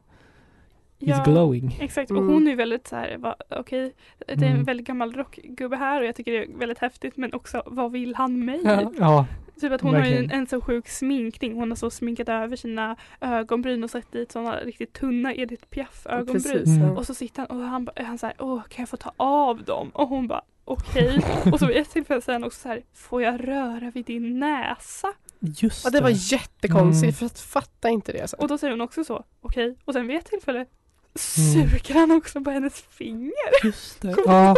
is 0.98 1.08
Ja. 1.08 1.24
glowing. 1.24 1.76
Exakt, 1.80 2.10
och 2.10 2.16
Mm. 2.16 2.32
hon 2.34 2.48
är 2.48 2.56
väldigt 2.56 2.86
så 2.86 2.96
här, 2.96 3.16
va- 3.18 3.36
okej, 3.50 3.92
det 4.26 4.32
är 4.32 4.36
en 4.36 4.42
Mm. 4.44 4.64
väldigt 4.64 4.86
gammal 4.86 5.12
rockgubbe 5.12 5.76
här 5.76 6.00
och 6.00 6.06
jag 6.06 6.16
tycker 6.16 6.32
det 6.32 6.38
är 6.44 6.58
väldigt 6.58 6.78
häftigt 6.78 7.16
men 7.16 7.34
också, 7.34 7.62
vad 7.66 7.92
vill 7.92 8.14
han 8.14 8.44
mig? 8.44 8.60
Ja, 8.64 8.92
ja, 8.98 9.26
Typ 9.60 9.72
att 9.72 9.80
hon 9.80 9.94
har 9.94 10.00
ju 10.00 10.06
en, 10.06 10.12
Verkligen. 10.12 10.40
en 10.40 10.46
så 10.46 10.60
sjuk 10.60 10.88
sminkning, 10.88 11.54
hon 11.54 11.70
har 11.70 11.76
så 11.76 11.90
sminkat 11.90 12.28
över 12.28 12.56
sina 12.56 12.96
ögonbryn 13.20 13.84
och 13.84 13.90
satt 13.90 14.12
dit 14.12 14.32
sådana 14.32 14.56
riktigt 14.60 14.92
tunna 14.92 15.34
Edith 15.34 15.64
Piaf 15.66 16.06
ögonbryn. 16.06 16.64
Mm. 16.82 16.96
Och 16.96 17.06
så 17.06 17.14
sitter 17.14 17.46
han 17.48 17.58
och 17.60 17.66
han, 17.66 17.88
han 17.96 18.18
säger 18.18 18.36
åh 18.38 18.62
kan 18.68 18.82
jag 18.82 18.88
få 18.88 18.96
ta 18.96 19.12
av 19.16 19.64
dem? 19.64 19.90
Och 19.94 20.08
hon 20.08 20.28
bara 20.28 20.42
okej. 20.64 21.20
och 21.52 21.58
så 21.58 21.66
vid 21.66 21.76
ett 21.76 21.90
tillfälle 21.90 22.20
säger 22.20 22.38
han 22.38 22.44
också 22.46 22.60
så 22.60 22.68
här, 22.68 22.82
får 22.94 23.22
jag 23.22 23.48
röra 23.48 23.90
vid 23.94 24.04
din 24.04 24.38
näsa? 24.38 25.08
just 25.40 25.84
Ja, 25.84 25.90
det 25.90 26.00
var 26.00 26.32
jättekonstigt, 26.32 27.02
Mm. 27.02 27.12
för 27.12 27.24
jag 27.24 27.32
fattar 27.38 27.88
inte 27.88 28.12
det. 28.12 28.20
Alltså. 28.20 28.36
Och 28.36 28.48
då 28.48 28.58
säger 28.58 28.70
hon 28.70 28.80
också 28.80 29.04
så, 29.04 29.24
okej. 29.40 29.76
Och 29.84 29.92
sen 29.92 30.06
vid 30.06 30.16
ett 30.16 30.26
tillfälle 30.26 30.58
Mm. 30.58 31.68
suger 31.70 31.94
han 31.94 32.10
också 32.10 32.40
på 32.40 32.50
hennes 32.50 32.80
finger. 32.82 33.64
Just 33.64 34.00
det. 34.00 34.14
Ja. 34.26 34.54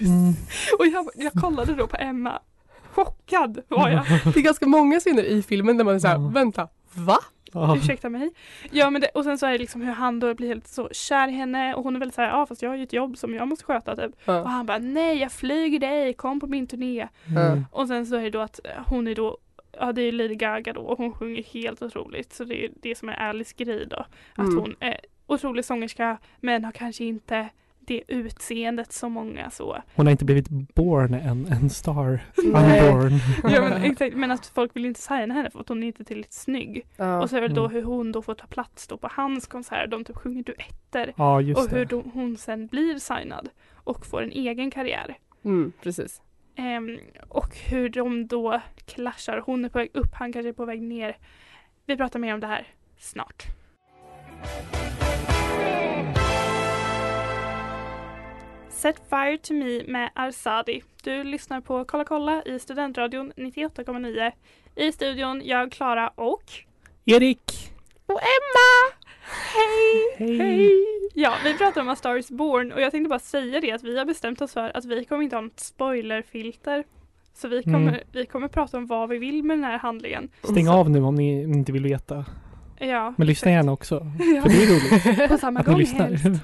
Mm. 0.00 0.34
Och 0.78 0.86
jag, 0.86 1.08
jag 1.14 1.32
kollade 1.32 1.74
då 1.74 1.86
på 1.86 1.96
Emma. 1.96 2.40
Chockad 3.04 3.60
var 3.68 3.88
jag. 3.88 4.04
Det 4.34 4.40
är 4.40 4.42
ganska 4.42 4.66
många 4.66 5.00
scener 5.00 5.22
i 5.22 5.42
filmen 5.42 5.76
där 5.76 5.84
man 5.84 5.94
är 5.94 5.98
såhär, 5.98 6.14
Ja. 6.14 6.28
vänta, 6.34 6.68
va? 6.94 7.18
Ursäkta 7.76 8.08
mig. 8.08 8.30
Ja 8.70 8.90
men 8.90 9.00
det, 9.00 9.08
och 9.08 9.24
sen 9.24 9.38
så 9.38 9.46
är 9.46 9.52
det 9.52 9.58
liksom 9.58 9.80
hur 9.82 9.92
han 9.92 10.20
då 10.20 10.34
blir 10.34 10.48
helt 10.48 10.68
så 10.68 10.88
kär 10.92 11.28
i 11.28 11.32
henne 11.32 11.74
och 11.74 11.84
hon 11.84 11.94
är 11.96 12.00
väldigt 12.00 12.14
såhär, 12.14 12.28
ja 12.28 12.46
fast 12.46 12.62
jag 12.62 12.70
har 12.70 12.76
ju 12.76 12.82
ett 12.82 12.92
jobb 12.92 13.18
som 13.18 13.34
jag 13.34 13.48
måste 13.48 13.64
sköta 13.64 13.96
typ. 13.96 14.10
Och 14.24 14.34
Ja. 14.34 14.44
han 14.44 14.66
bara, 14.66 14.78
nej 14.78 15.18
jag 15.18 15.32
flyger 15.32 15.78
dig, 15.78 16.14
kom 16.14 16.40
på 16.40 16.46
min 16.46 16.66
turné. 16.66 17.08
Mm. 17.36 17.64
Och 17.72 17.88
sen 17.88 18.06
så 18.06 18.16
är 18.16 18.22
det 18.22 18.30
då 18.30 18.40
att 18.40 18.60
hon 18.86 19.06
är 19.06 19.14
då 19.14 19.38
Ja 19.80 19.92
det 19.92 20.02
är 20.02 20.12
Lady 20.12 20.34
Gaga 20.34 20.72
då 20.72 20.80
och 20.80 20.98
hon 20.98 21.12
sjunger 21.12 21.42
helt 21.42 21.82
otroligt 21.82 22.32
så 22.32 22.44
det 22.44 22.64
är 22.64 22.70
det 22.82 22.94
som 22.98 23.08
är 23.08 23.12
Alice 23.16 23.54
grej 23.56 23.86
då. 23.90 23.96
Att 24.34 24.38
Mm. 24.38 24.58
hon 24.58 24.74
är 24.80 25.00
otrolig 25.26 25.64
sångerska 25.64 26.18
men 26.40 26.64
har 26.64 26.72
kanske 26.72 27.04
inte 27.04 27.48
det 27.88 28.02
utseendet 28.08 28.92
som 28.92 29.12
många 29.12 29.50
så. 29.50 29.82
Hon 29.94 30.06
har 30.06 30.10
inte 30.10 30.24
blivit 30.24 30.48
born 30.48 31.14
än, 31.14 31.46
en 31.46 31.70
star. 31.70 32.20
Unborn. 32.36 33.12
Ja, 33.54 33.60
men, 33.62 33.82
exakt, 33.92 34.16
men 34.16 34.30
att 34.30 34.46
folk 34.46 34.76
vill 34.76 34.84
inte 34.86 35.00
signa 35.00 35.34
henne 35.34 35.50
för 35.50 35.60
att 35.60 35.68
hon 35.68 35.82
är 35.82 35.86
inte 35.86 36.04
tillräckligt 36.04 36.32
snygg. 36.32 36.86
Ja. 36.96 37.22
Och 37.22 37.30
så 37.30 37.36
är 37.36 37.40
det 37.40 37.48
då 37.48 37.64
Mm. 37.64 37.72
hur 37.74 37.82
hon 37.82 38.12
då 38.12 38.22
får 38.22 38.34
ta 38.34 38.46
plats 38.46 38.86
då 38.88 38.96
på 38.96 39.08
hans 39.12 39.46
konsert. 39.46 39.90
De 39.90 40.04
typ 40.04 40.16
sjunger 40.16 40.42
duetter. 40.42 41.12
Ja, 41.16 41.40
just 41.40 41.60
och 41.60 41.78
hur 41.78 41.84
då 41.84 42.02
hon 42.14 42.36
sen 42.36 42.66
blir 42.66 42.98
signad 42.98 43.48
och 43.74 44.06
får 44.06 44.22
en 44.22 44.30
egen 44.32 44.70
karriär. 44.70 45.16
Mm, 45.44 45.72
precis. 45.82 46.22
Ehm, 46.56 46.98
och 47.28 47.56
hur 47.70 47.88
de 47.88 48.26
då 48.26 48.60
clashar. 48.86 49.42
Hon 49.46 49.64
är 49.64 49.68
på 49.68 49.78
väg 49.78 49.90
upp, 49.94 50.14
han 50.14 50.32
kanske 50.32 50.48
är 50.48 50.52
på 50.52 50.64
väg 50.64 50.82
ner. 50.82 51.16
Vi 51.86 51.96
pratar 51.96 52.18
mer 52.18 52.34
om 52.34 52.40
det 52.40 52.46
här 52.46 52.66
snart. 52.98 53.46
Set 58.78 58.96
Fire 59.10 59.38
to 59.38 59.54
Me 59.54 59.82
med 59.92 60.10
Arsadi. 60.14 60.82
Du 61.04 61.24
lyssnar 61.24 61.60
på 61.60 61.84
Kolla 61.84 62.04
kolla 62.04 62.42
i 62.42 62.58
Studentradion 62.58 63.32
98,9. 63.36 64.32
I 64.76 64.92
studion 64.92 65.42
jag, 65.44 65.72
Klara 65.72 66.08
och 66.08 66.42
Erik! 67.04 67.72
och 68.06 68.20
Emma! 68.20 68.94
Hej! 69.54 70.38
Hej! 70.38 70.70
Ja, 71.14 71.34
vi 71.44 71.54
pratar 71.58 71.80
om 71.80 71.88
A 71.88 71.96
Star 71.96 72.16
is 72.16 72.30
Born 72.30 72.72
och 72.72 72.80
jag 72.80 72.90
tänkte 72.90 73.08
bara 73.08 73.18
säga 73.18 73.60
det 73.60 73.72
att 73.72 73.82
vi 73.84 73.98
har 73.98 74.04
bestämt 74.04 74.40
oss 74.40 74.52
för 74.52 74.76
att 74.76 74.84
vi 74.84 75.04
kommer 75.04 75.22
inte 75.22 75.36
ha 75.36 75.40
något 75.40 75.60
spoilerfilter. 75.60 76.84
Så 77.34 77.48
vi 77.48 77.62
kommer, 77.62 77.88
Mm. 77.92 78.00
vi 78.12 78.26
kommer 78.26 78.48
prata 78.48 78.76
om 78.76 78.86
vad 78.86 79.08
vi 79.08 79.18
vill 79.18 79.42
med 79.42 79.56
den 79.58 79.64
här 79.64 79.78
handlingen. 79.78 80.28
Stäng 80.42 80.68
av 80.68 80.90
nu 80.90 81.02
om 81.02 81.14
ni 81.14 81.42
inte 81.42 81.72
vill 81.72 81.82
veta. 81.82 82.24
Ja, 82.78 83.14
Men 83.16 83.26
lyssna 83.26 83.50
exakt. 83.50 83.54
gärna 83.54 83.72
också. 83.72 83.94
Ja. 84.34 84.42
För 84.42 84.48
det 84.48 84.62
är 84.62 84.66
roligt 85.20 85.28
På 85.30 85.38
samma 85.38 85.60
att 85.60 85.66
gång 85.66 85.74
helst. 85.76 85.96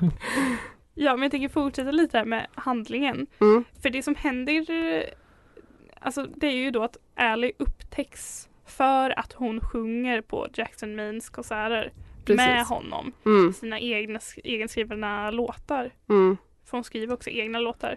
Ja, 0.94 1.12
men 1.16 1.22
jag 1.22 1.30
tänker 1.30 1.48
fortsätta 1.48 1.90
lite 1.90 2.18
här 2.18 2.24
med 2.24 2.46
handlingen. 2.54 3.26
Mm. 3.40 3.64
För 3.82 3.90
det 3.90 4.02
som 4.02 4.14
händer, 4.14 4.64
alltså 6.00 6.26
det 6.36 6.46
är 6.46 6.52
ju 6.56 6.70
då 6.70 6.82
att 6.82 6.96
Ally 7.14 7.52
upptäcks 7.58 8.48
för 8.66 9.18
att 9.18 9.32
hon 9.32 9.60
sjunger 9.60 10.20
på 10.20 10.48
Jackson 10.54 10.96
Maines 10.96 11.30
konserter 11.30 11.92
Precis. 12.24 12.36
med 12.36 12.64
honom. 12.64 13.12
Mm, 13.26 13.52
Sina 13.52 13.80
egna, 13.80 14.20
egenskrivna 14.44 15.30
låtar. 15.30 15.90
mm, 16.08 16.36
För 16.64 16.76
hon 16.76 16.84
skriver 16.84 17.14
också 17.14 17.30
egna 17.30 17.58
låtar. 17.60 17.96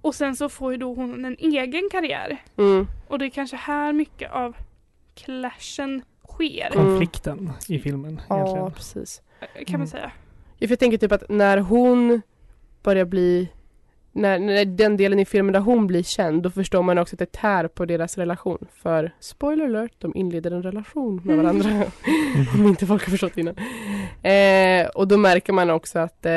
Och 0.00 0.14
sen 0.14 0.36
så 0.36 0.48
får 0.48 0.72
ju 0.72 0.78
då 0.78 0.94
hon 0.94 1.24
en 1.24 1.36
egen 1.38 1.88
karriär. 1.92 2.38
mm. 2.56 2.86
Och 3.08 3.18
det 3.18 3.24
är 3.26 3.30
kanske 3.30 3.56
här 3.56 3.92
mycket 3.92 4.30
av 4.32 4.56
clashen 5.14 6.02
sker. 6.28 6.70
Konflikten 6.72 7.52
i 7.68 7.78
filmen 7.78 8.20
Ja, 8.28 8.36
egentligen. 8.36 8.72
precis. 8.72 9.22
Kan 9.40 9.56
man 9.66 9.74
Mm. 9.74 9.86
säga. 9.86 10.12
För 10.66 10.72
jag 10.72 10.78
tänker 10.78 10.98
typ 10.98 11.12
att 11.12 11.28
när 11.28 11.58
hon 11.58 12.22
börjar 12.82 13.04
bli 13.04 13.48
när, 14.14 14.38
när 14.38 14.64
den 14.64 14.96
delen 14.96 15.18
i 15.18 15.24
filmen 15.24 15.52
där 15.52 15.60
hon 15.60 15.86
blir 15.86 16.02
känd, 16.02 16.42
då 16.42 16.50
förstår 16.50 16.82
man 16.82 16.98
också 16.98 17.14
att 17.14 17.18
det 17.18 17.32
tär 17.32 17.68
på 17.68 17.84
deras 17.84 18.18
relation. 18.18 18.66
För, 18.72 19.12
spoiler 19.20 19.64
alert, 19.64 19.92
de 19.98 20.16
inleder 20.16 20.50
en 20.50 20.62
relation 20.62 21.20
med 21.24 21.36
varandra. 21.36 21.70
Om 22.54 22.66
inte 22.66 22.86
folk 22.86 23.04
har 23.04 23.10
förstått 23.10 23.38
innan. 23.38 23.54
Eh, 24.22 24.86
och 24.86 25.08
då 25.08 25.16
märker 25.16 25.52
man 25.52 25.70
också 25.70 25.98
att 25.98 26.26
eh, 26.26 26.32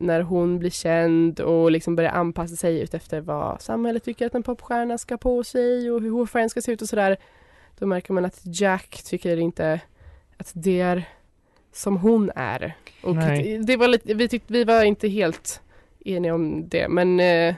när 0.00 0.20
hon 0.20 0.58
blir 0.58 0.70
känd 0.70 1.40
och 1.40 1.70
liksom 1.70 1.96
börjar 1.96 2.10
anpassa 2.10 2.56
sig 2.56 2.80
ut 2.80 2.94
efter 2.94 3.20
vad 3.20 3.62
samhället 3.62 4.04
tycker 4.04 4.26
att 4.26 4.34
en 4.34 4.42
popstjärna 4.42 4.98
ska 4.98 5.16
på 5.16 5.44
sig 5.44 5.90
och 5.90 6.00
hur 6.00 6.10
hårfärgen 6.10 6.50
ska 6.50 6.60
se 6.60 6.72
ut 6.72 6.82
och 6.82 6.88
sådär. 6.88 7.16
Då 7.78 7.86
märker 7.86 8.12
man 8.12 8.24
att 8.24 8.40
Jack 8.42 9.02
tycker 9.04 9.36
inte 9.36 9.80
att 10.36 10.50
det 10.54 10.80
är 10.80 11.04
som 11.72 11.96
hon 11.96 12.30
är. 12.36 12.76
Och 13.02 13.16
Nej. 13.16 13.58
det 13.58 13.76
var 13.76 13.88
lite, 13.88 14.14
vi, 14.14 14.28
tyckte, 14.28 14.52
vi 14.52 14.64
var 14.64 14.84
inte 14.84 15.08
helt 15.08 15.60
eniga 16.04 16.34
om 16.34 16.68
det, 16.68 16.88
men 16.88 17.20
eh, 17.20 17.54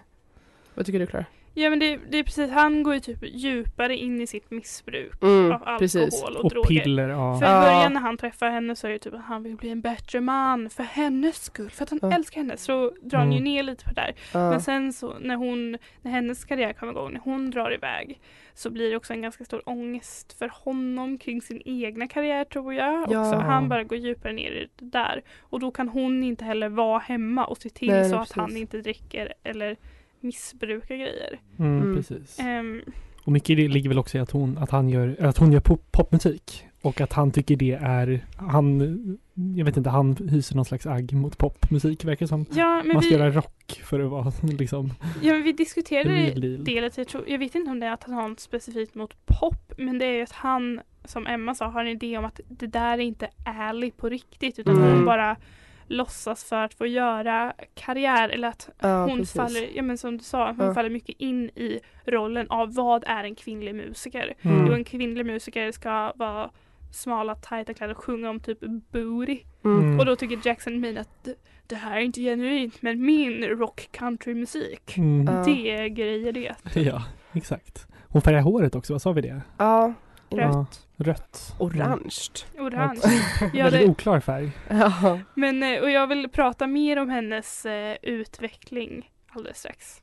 vad 0.75 0.87
tycker 0.87 0.99
du 0.99 1.07
Klara? 1.07 1.25
Ja 1.57 1.71
men 1.71 1.79
det, 1.79 1.99
det 2.11 2.19
är 2.19 2.23
precis, 2.23 2.51
han 2.51 2.83
går 2.83 2.95
ju 2.95 3.01
typ 3.01 3.19
djupare 3.23 3.97
in 3.97 4.21
i 4.21 4.27
sitt 4.27 4.51
missbruk 4.51 5.23
Mm, 5.23 5.47
av 5.47 5.53
alkohol 5.53 5.79
precis. 5.79 6.23
och, 6.23 6.37
Och 6.45 6.51
droger. 6.51 6.69
piller, 6.81 7.09
ja. 7.09 7.39
För 7.39 7.47
i 7.47 7.51
Ja. 7.51 7.61
början 7.61 7.93
när 7.93 8.01
han 8.01 8.17
träffar 8.17 8.51
henne 8.51 8.77
så 8.77 8.87
är 8.87 8.91
det 8.91 8.99
typ 8.99 9.15
att 9.15 9.25
han 9.25 9.43
vill 9.43 9.57
bli 9.57 9.71
en 9.71 9.81
bättre 9.81 10.21
man 10.21 10.71
för 10.71 10.83
hennes 10.83 11.45
skull, 11.45 11.71
för 11.71 11.83
att 11.85 11.91
han 11.91 11.99
Ja. 12.03 12.13
älskar 12.15 12.41
henne. 12.41 12.57
Så 12.57 12.91
drar 13.03 13.19
han 13.19 13.33
ju 13.33 13.39
Mm. 13.39 13.45
ner 13.45 13.63
lite 13.63 13.85
på 13.85 13.91
det 13.91 14.01
där. 14.01 14.15
Ja. 14.33 14.51
Men 14.51 14.61
sen 14.61 14.93
så 14.93 15.19
när 15.21 15.37
hon, 15.37 15.71
när 16.03 16.11
hennes 16.11 16.45
karriär 16.45 16.73
kommer 16.73 16.93
igång, 16.93 17.13
när 17.13 17.21
hon 17.21 17.51
drar 17.51 17.75
iväg 17.75 18.21
så 18.55 18.71
blir 18.71 18.91
det 18.91 18.97
också 18.97 19.13
en 19.13 19.23
ganska 19.23 19.45
stor 19.45 19.63
ångest 19.69 20.39
för 20.39 20.51
honom 20.65 21.19
kring 21.19 21.43
sin 21.43 21.63
egna 21.65 22.09
karriär 22.09 22.45
tror 22.45 22.75
jag. 22.75 22.95
Ja. 22.95 23.21
Också. 23.21 23.37
Han 23.41 23.69
börjar 23.69 23.85
gå 23.85 23.95
djupare 23.95 24.33
ner 24.33 24.51
i 24.53 24.69
det 24.77 24.85
där. 24.85 25.23
Och 25.41 25.61
då 25.61 25.71
kan 25.71 25.89
hon 25.89 26.25
inte 26.25 26.45
heller 26.45 26.69
vara 26.69 26.99
hemma 26.99 27.45
och 27.45 27.59
se 27.59 27.69
till 27.69 27.89
Nej, 27.89 28.01
nej, 28.01 28.11
så 28.11 28.17
att 28.17 28.21
precis. 28.23 28.37
han 28.37 28.57
inte 28.57 28.81
dricker 28.81 29.33
eller 29.43 29.77
missbrukar 30.25 30.97
grejer. 30.97 31.41
Mm, 31.59 31.83
Mm. 31.83 31.97
precis. 31.97 32.39
Ehm, 32.41 32.83
Och 33.25 33.33
mycket 33.33 33.51
i 33.51 33.55
det 33.55 33.69
ligger 33.69 33.89
väl 33.89 33.99
också 33.99 34.19
i 34.19 34.21
att 34.21 34.31
hon, 34.31 34.59
att 34.59 34.71
han 34.71 34.89
gör, 34.89 35.17
att 35.21 35.39
hon 35.39 35.53
gör 35.53 35.61
pop, 35.61 35.93
popmusik. 35.93 36.65
Och 36.83 37.01
att 37.01 37.13
han 37.13 37.31
tycker 37.33 37.57
det 37.57 37.73
är, 37.73 38.27
han, 38.37 39.19
jag 39.57 39.65
vet 39.65 39.77
inte, 39.77 39.91
han 39.91 40.17
hyser 40.31 40.57
någon 40.57 40.65
slags 40.65 40.87
agg 40.87 41.13
mot 41.13 41.39
popmusik 41.39 42.05
verkar 42.05 42.27
som. 42.27 42.47
ja, 42.51 42.83
men 42.85 42.93
Man 42.95 43.03
ska 43.03 43.15
vi, 43.15 43.21
göra 43.21 43.31
rock 43.31 43.81
för 43.85 44.01
att 44.01 44.11
vara 44.11 44.33
liksom 44.43 44.91
ja, 45.23 45.33
men 45.33 45.43
vi 45.43 45.53
diskuterade 45.53 46.11
det 46.17 46.35
lite. 46.35 46.71
Jag, 47.01 47.09
tror, 47.09 47.25
jag 47.29 47.39
vet 47.39 47.55
inte 47.55 47.71
om 47.71 47.81
det 47.81 47.87
är 47.87 47.93
att 47.93 48.05
han 48.05 48.15
har 48.15 48.29
något 48.29 48.41
specifikt 48.41 48.95
mot 48.95 49.27
pop 49.27 49.73
men 49.79 49.99
det 49.99 50.05
är 50.07 50.13
ju 50.13 50.23
att 50.23 50.33
han, 50.33 50.81
som 51.05 51.27
Emma 51.27 51.55
sa, 51.55 51.67
har 51.67 51.81
en 51.81 51.89
idé 51.91 52.19
om 52.19 52.25
att 52.25 52.41
det 52.49 52.67
där 52.67 52.93
är 52.99 53.03
inte 53.03 53.29
ärligt 53.47 53.97
på 53.97 54.09
riktigt 54.09 54.59
utan 54.59 54.77
Mm. 54.77 54.91
hon 54.97 55.05
bara 55.05 55.37
låtsas 55.89 56.45
för 56.45 56.65
att 56.65 56.75
få 56.75 56.87
göra 56.87 57.53
karriär 57.75 58.29
eller 58.29 58.49
att 58.49 58.71
Ja, 58.81 59.05
hon 59.07 59.19
precis. 59.19 59.35
faller, 59.35 59.69
ja 59.75 59.83
men 59.83 59.99
som 59.99 60.17
du 60.19 60.25
sa, 60.25 60.47
hon 60.53 60.67
Ja. 60.67 60.75
faller 60.75 60.91
mycket 60.91 61.17
in 61.21 61.45
i 61.49 61.81
rollen 62.07 62.47
av 62.51 62.75
vad 62.75 63.05
är 63.07 63.25
en 63.25 63.35
kvinnlig 63.35 63.75
musiker? 63.75 64.35
Mm. 64.43 64.67
Jo, 64.67 64.73
en 64.73 64.85
kvinnlig 64.85 65.27
musiker 65.27 65.73
ska 65.73 66.13
vara 66.17 66.51
smala, 66.93 67.35
tajta 67.35 67.75
kläder 67.75 67.95
och 67.95 68.05
sjunga 68.05 68.31
om 68.31 68.41
typ 68.41 68.59
booty. 68.93 69.39
Mm. 69.65 69.79
Mm. 69.81 69.99
Och 69.99 70.07
då 70.07 70.17
tycker 70.17 70.39
Jackson 70.49 70.81
Min 70.81 70.99
att 70.99 71.29
det, 71.67 71.75
här 71.77 71.97
är 71.97 72.01
inte 72.01 72.21
genuint 72.21 72.83
men 72.83 73.07
min 73.07 73.45
rock 73.45 73.89
country 73.93 74.35
musik 74.35 74.97
Mm. 74.97 75.25
Det 75.45 75.71
är 75.71 75.89
grejer 75.89 76.33
det. 76.33 76.55
Ja. 76.81 77.03
exakt. 77.33 77.87
Hon 78.09 78.23
färgar 78.23 78.41
håret 78.41 78.75
också, 78.75 78.93
vad 78.95 79.03
sa 79.03 79.13
vi 79.13 79.21
det? 79.21 79.43
Ja, 79.59 79.93
Rött. 80.37 80.87
Ja, 80.97 81.05
rött. 81.05 81.55
orange. 81.59 82.13
Orange. 82.59 83.01
Ja, 83.53 83.65
Väldigt 83.65 83.81
det, 83.81 83.89
oklar 83.91 84.21
färg. 84.21 84.51
Ja. 84.69 85.21
men, 85.35 85.63
eh, 85.63 85.81
och 85.83 85.91
jag 85.91 86.07
vill 86.07 86.29
prata 86.29 86.67
mer 86.67 86.99
om 86.99 87.11
hennes 87.11 87.67
eh, 87.67 87.97
utveckling 88.03 89.11
alldeles 89.33 89.59
strax. 89.59 90.01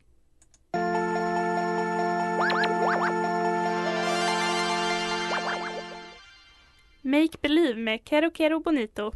Make 7.01 7.37
Believe 7.41 7.79
med 7.79 7.99
Kero 8.05 8.31
Kero 8.33 8.59
Bonito. 8.59 9.11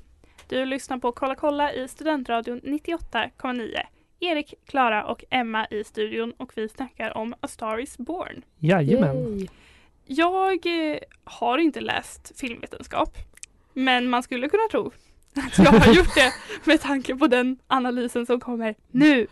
Du 0.50 0.65
lyssnar 0.65 0.98
på 0.98 1.12
Kolla 1.12 1.36
kolla 1.36 1.74
i 1.74 1.88
Studentradion 1.88 2.62
98,9. 2.62 3.77
Erik, 4.19 4.53
Klara 4.65 5.05
och 5.05 5.24
Emma 5.29 5.67
i 5.72 5.84
studion 5.84 6.34
och 6.38 6.51
vi 6.55 6.69
snackar 6.69 7.17
om 7.17 7.34
A 7.39 7.48
Star 7.48 7.77
Is 7.77 7.98
Born. 7.98 8.41
Jajamän. 8.60 9.15
Yay. 9.15 9.48
Jag 10.05 10.65
eh, 10.65 10.97
har 11.24 11.57
inte 11.57 11.81
läst 11.81 12.39
filmvetenskap, 12.39 13.17
men 13.74 14.09
man 14.09 14.24
skulle 14.24 14.50
kunna 14.50 14.67
tro 14.71 14.88
att 15.35 15.57
jag 15.57 15.71
har 15.71 15.93
gjort 15.93 16.15
det 16.15 16.33
med 16.63 16.81
tanke 16.81 17.15
på 17.15 17.27
den 17.27 17.57
analysen 17.67 18.25
som 18.25 18.39
kommer 18.39 18.75
nu. 18.91 19.27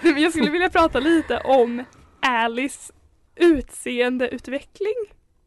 Men 0.00 0.22
jag 0.22 0.32
skulle 0.32 0.50
vilja 0.50 0.70
prata 0.70 1.00
lite 1.00 1.38
om 1.40 1.84
Alice 2.20 2.92
utseendeutveckling 3.36 4.94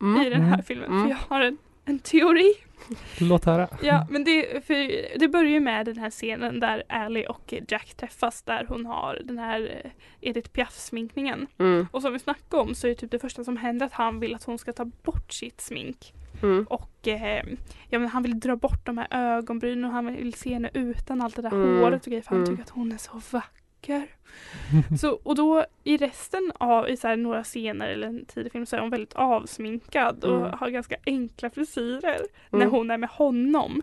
i 0.02 0.04
Mm. 0.04 0.30
den 0.30 0.42
här 0.42 0.54
Mm. 0.54 0.64
filmen. 0.66 0.90
Mm. 0.92 1.04
För 1.04 1.10
jag 1.10 1.18
har 1.30 1.42
en, 1.42 1.58
en 1.86 2.00
teori. 2.00 2.54
Låt 3.20 3.46
höra. 3.46 3.68
Ja, 3.82 4.08
men 4.10 4.24
det, 4.24 4.66
för 4.66 5.18
det 5.20 5.28
börjar 5.28 5.52
ju 5.52 5.60
med 5.60 5.86
den 5.86 5.98
här 5.98 6.10
scenen 6.10 6.60
där 6.60 6.84
Ally 6.90 7.26
och 7.26 7.54
Jack 7.68 7.94
träffas 7.94 8.42
där 8.42 8.66
hon 8.70 8.86
har 8.86 9.22
den 9.24 9.38
här 9.40 9.82
eh, 9.84 9.92
Edith 10.22 10.50
Piaf-sminkningen. 10.52 11.48
Mm. 11.60 11.88
Och 11.92 12.02
som 12.02 12.14
vi 12.14 12.20
snackade 12.20 12.62
om 12.64 12.76
så 12.76 12.88
är 12.88 12.94
typ 12.94 13.12
det 13.12 13.20
första 13.20 13.44
som 13.44 13.58
händer 13.58 13.86
att 13.86 13.94
han 13.94 14.20
vill 14.20 14.36
att 14.36 14.44
hon 14.44 14.58
ska 14.58 14.74
ta 14.74 14.86
bort 14.86 15.34
sitt 15.34 15.62
smink. 15.62 16.14
Mm. 16.44 16.66
Och 16.70 17.08
eh, 17.08 17.44
ja, 17.90 18.00
men 18.00 18.08
han 18.08 18.24
vill 18.24 18.40
dra 18.40 18.56
bort 18.56 18.86
de 18.86 18.98
här 18.98 19.08
ögonbrynen 19.12 19.86
och 19.86 19.92
han 19.92 20.16
vill 20.16 20.34
se 20.34 20.54
henne 20.54 20.70
utan 20.74 21.22
allt 21.22 21.36
det 21.36 21.42
där 21.42 21.52
Mm. 21.52 21.80
håret 21.82 22.02
och 22.06 22.08
grejer 22.12 22.22
för 22.22 22.30
han 22.30 22.38
Mm. 22.44 22.50
tycker 22.50 22.64
att 22.64 22.70
hon 22.70 22.92
är 22.92 22.98
så 22.98 23.22
vacker. 23.32 23.61
Så, 25.00 25.12
och 25.24 25.36
då 25.36 25.66
i 25.84 25.98
resten 25.98 26.52
av 26.56 26.90
i 26.90 26.98
så 26.98 27.08
här, 27.08 27.16
några 27.16 27.44
scener 27.44 27.88
eller 27.90 28.08
en 28.08 28.26
tidig 28.26 28.52
film 28.52 28.66
så 28.66 28.76
är 28.76 28.80
hon 28.80 28.90
väldigt 28.90 29.14
avsminkad 29.14 30.24
och 30.24 30.38
Mm. 30.40 30.54
har 30.60 30.70
ganska 30.70 30.96
enkla 31.06 31.50
frisyrer 31.50 32.22
när 32.50 32.60
Mm. 32.60 32.72
hon 32.72 32.92
är 32.92 32.98
med 32.98 33.10
honom. 33.10 33.82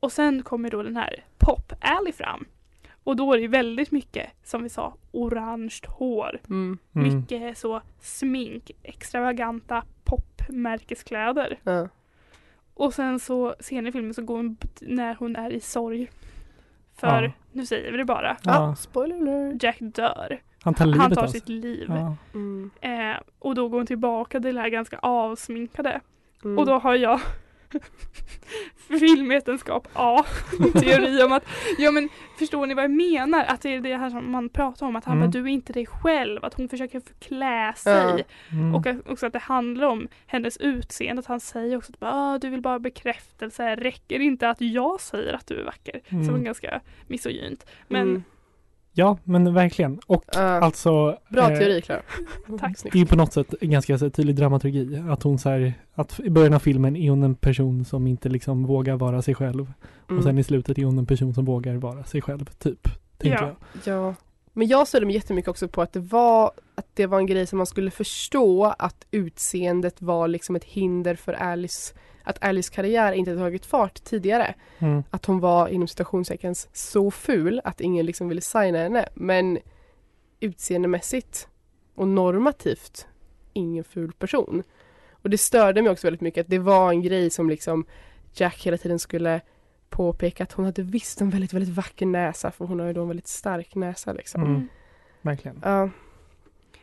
Och 0.00 0.12
sen 0.12 0.42
kommer 0.42 0.70
då 0.70 0.82
den 0.82 0.96
här 0.96 1.24
Pop 1.38 1.72
Alley 1.80 2.12
fram. 2.12 2.44
Och 3.04 3.16
då 3.16 3.32
är 3.32 3.38
det 3.38 3.48
väldigt 3.48 3.90
mycket, 3.90 4.30
som 4.44 4.62
vi 4.62 4.68
sa, 4.68 4.94
orange 5.12 5.80
hår. 5.88 6.40
Mm. 6.48 6.78
Mycket 6.92 7.58
så 7.58 7.80
smink, 8.00 8.70
extravaganta 8.82 9.84
popmärkeskläder. 10.04 11.58
Och 12.74 12.94
sen 12.94 13.20
så 13.20 13.54
senare 13.60 13.88
i 13.88 13.92
filmen 13.92 14.14
så 14.14 14.22
går 14.22 14.36
hon 14.36 14.56
när 14.80 15.14
hon 15.14 15.36
är 15.36 15.50
i 15.50 15.60
sorg. 15.60 16.10
För, 16.96 17.22
Ja. 17.22 17.30
nu 17.52 17.66
säger 17.66 17.92
vi 17.92 17.98
det 17.98 18.04
bara, 18.04 18.36
Ja. 18.42 18.74
Spoiler 18.74 19.16
alert. 19.16 19.62
Jack 19.62 19.76
dör. 19.80 20.40
Han 20.62 20.74
tar 20.74 20.86
livet 20.86 21.00
Han 21.02 21.10
tar 21.14 21.26
sig. 21.26 21.40
sitt 21.40 21.48
liv. 21.48 21.86
Ja. 21.88 22.16
Mm. 22.34 22.70
Eh, 22.80 23.16
och 23.38 23.54
då 23.54 23.68
går 23.68 23.78
hon 23.78 23.86
tillbaka 23.86 24.40
till 24.40 24.54
det 24.54 24.60
här 24.60 24.68
ganska 24.68 24.98
avsminkade. 24.98 26.00
Mm. 26.44 26.58
Och 26.58 26.66
då 26.66 26.78
har 26.78 26.94
jag 26.94 27.20
filmvetenskap 29.00 29.88
A, 29.92 30.24
teori 30.80 31.22
om 31.22 31.32
att, 31.32 31.44
ja 31.78 31.90
men 31.90 32.08
förstår 32.38 32.66
ni 32.66 32.74
vad 32.74 32.84
jag 32.84 32.90
menar? 32.90 33.44
Att 33.44 33.60
det 33.62 33.74
är 33.74 33.80
det 33.80 33.96
här 33.96 34.10
som 34.10 34.32
man 34.32 34.48
pratar 34.48 34.86
om, 34.86 34.96
att 34.96 35.04
han 35.04 35.16
Mm. 35.16 35.28
bara, 35.28 35.32
du 35.32 35.44
är 35.44 35.48
inte 35.52 35.72
dig 35.72 35.86
själv, 35.86 36.44
att 36.44 36.54
hon 36.54 36.68
försöker 36.68 37.00
förklä 37.00 37.72
sig. 37.76 38.24
Mm. 38.52 38.74
Och 38.74 38.86
att- 38.86 39.08
också 39.08 39.26
att 39.26 39.32
det 39.32 39.38
handlar 39.38 39.86
om 39.86 40.08
hennes 40.26 40.56
utseende, 40.56 41.20
att 41.20 41.26
han 41.26 41.40
säger 41.40 41.76
också 41.76 41.92
att 41.92 42.00
bara, 42.00 42.12
ah, 42.14 42.38
du 42.38 42.48
vill 42.50 42.60
bara 42.62 42.78
bekräftelse, 42.78 43.74
räcker 43.76 44.20
inte 44.20 44.50
att 44.50 44.60
jag 44.60 45.00
säger 45.00 45.32
att 45.32 45.46
du 45.46 45.60
är 45.60 45.64
vacker? 45.64 46.00
Mm. 46.08 46.24
Som 46.24 46.34
är 46.34 46.38
ganska 46.38 46.80
misogynt. 47.06 47.66
Men 47.88 48.02
Mm. 48.08 48.22
Ja, 48.98 49.18
men 49.24 49.54
verkligen. 49.54 50.00
Och 50.06 50.24
Ja. 50.32 50.40
alltså... 50.40 51.18
Bra 51.28 51.50
eh, 51.52 51.58
teori 51.58 51.80
Klara. 51.82 52.02
Tack. 52.60 52.78
Det 52.92 53.00
är 53.00 53.04
på 53.06 53.16
något 53.16 53.32
sätt 53.32 53.54
en 53.60 53.70
ganska 53.70 53.98
så 53.98 54.10
tydlig 54.10 54.36
dramaturgi. 54.36 55.02
Att 55.10 55.22
hon 55.22 55.38
så 55.38 55.48
här, 55.48 55.74
att 55.94 56.20
i 56.20 56.30
början 56.30 56.54
av 56.54 56.58
filmen 56.58 56.96
är 56.96 57.10
hon 57.10 57.22
en 57.22 57.34
person 57.34 57.84
som 57.84 58.06
inte 58.06 58.28
liksom 58.28 58.64
vågar 58.66 58.96
vara 58.96 59.22
sig 59.22 59.34
själv. 59.34 59.72
Mm. 60.08 60.18
Och 60.18 60.24
sen 60.24 60.38
i 60.38 60.44
slutet 60.44 60.78
är 60.78 60.84
hon 60.84 60.98
en 60.98 61.06
person 61.06 61.34
som 61.34 61.44
vågar 61.44 61.74
vara 61.74 62.04
sig 62.04 62.22
själv, 62.22 62.44
typ. 62.44 62.88
Tänker 63.18 63.38
Ja. 63.38 63.54
jag. 63.84 63.94
Ja. 63.94 64.14
Men 64.52 64.68
jag 64.68 64.88
stödde 64.88 65.06
mig 65.06 65.14
jättemycket 65.14 65.48
också 65.48 65.68
på 65.68 65.82
att 65.82 65.92
det 65.92 66.00
var 66.00 66.50
att 66.74 66.86
det 66.94 67.06
var 67.06 67.18
en 67.18 67.26
grej 67.26 67.46
som 67.46 67.56
man 67.56 67.66
skulle 67.66 67.90
förstå 67.90 68.64
att 68.78 69.06
utseendet 69.10 70.02
var 70.02 70.28
liksom 70.28 70.56
ett 70.56 70.64
hinder 70.64 71.14
för 71.14 71.32
Alice 71.32 71.94
att 72.26 72.44
Alice 72.44 72.74
karriär 72.74 73.12
inte 73.12 73.36
tagit 73.36 73.66
fart 73.66 74.04
tidigare. 74.04 74.54
Mm. 74.78 75.02
Att 75.10 75.26
hon 75.26 75.40
var 75.40 75.68
inom 75.68 75.88
citationstecken 75.88 76.54
så 76.72 77.10
ful 77.10 77.60
att 77.64 77.80
ingen 77.80 78.06
liksom 78.06 78.28
ville 78.28 78.40
signa 78.40 78.78
henne. 78.78 79.08
Men 79.14 79.58
utseendemässigt 80.40 81.48
och 81.94 82.08
normativt 82.08 83.06
ingen 83.52 83.84
ful 83.84 84.12
person. 84.12 84.62
Och 85.10 85.30
det 85.30 85.38
störde 85.38 85.82
mig 85.82 85.92
också 85.92 86.06
väldigt 86.06 86.20
mycket 86.20 86.40
att 86.40 86.50
det 86.50 86.58
var 86.58 86.90
en 86.90 87.02
grej 87.02 87.30
som 87.30 87.50
liksom 87.50 87.84
Jack 88.34 88.66
hela 88.66 88.76
tiden 88.76 88.98
skulle 88.98 89.40
påpeka 89.88 90.42
att 90.42 90.52
hon 90.52 90.64
hade 90.64 90.82
visst 90.82 91.20
en 91.20 91.30
väldigt, 91.30 91.52
väldigt 91.52 91.74
vacker 91.74 92.06
näsa 92.06 92.50
för 92.50 92.64
hon 92.64 92.80
har 92.80 92.86
ju 92.86 92.92
då 92.92 93.02
en 93.02 93.08
väldigt 93.08 93.28
stark 93.28 93.74
näsa 93.74 94.12
liksom. 94.12 94.42
Mm. 94.42 94.68
Verkligen. 95.22 95.60
Ja. 95.64 95.90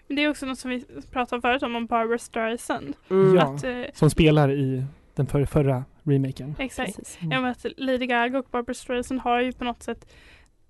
Men 0.08 0.16
det 0.16 0.24
är 0.24 0.30
också 0.30 0.46
något 0.46 0.60
som 0.60 0.72
vi 0.72 0.86
pratade 1.12 1.36
om 1.36 1.42
förut 1.42 1.64
om, 1.64 1.76
om 1.76 1.86
Barbara 1.86 2.18
Streisand. 2.18 2.94
Mm. 3.10 3.36
Ja. 3.36 3.42
Att, 3.42 3.64
eh, 3.64 3.84
Som 3.94 4.10
spelar 4.10 4.52
i 4.52 4.86
den 5.16 5.28
för, 5.28 5.46
förra 5.46 5.84
remaken. 6.04 6.56
exakt. 6.60 6.96
Precis. 6.96 7.18
Mm. 7.22 7.32
Ja, 7.32 7.42
men 7.42 7.52
att 7.52 7.66
Lady 7.78 8.06
Gaga 8.06 8.40
och 8.40 8.48
Barbara 8.52 8.74
Streisand 8.74 9.20
har 9.22 9.42
ju 9.42 9.54
på 9.54 9.64
något 9.64 9.84
sätt 9.84 10.14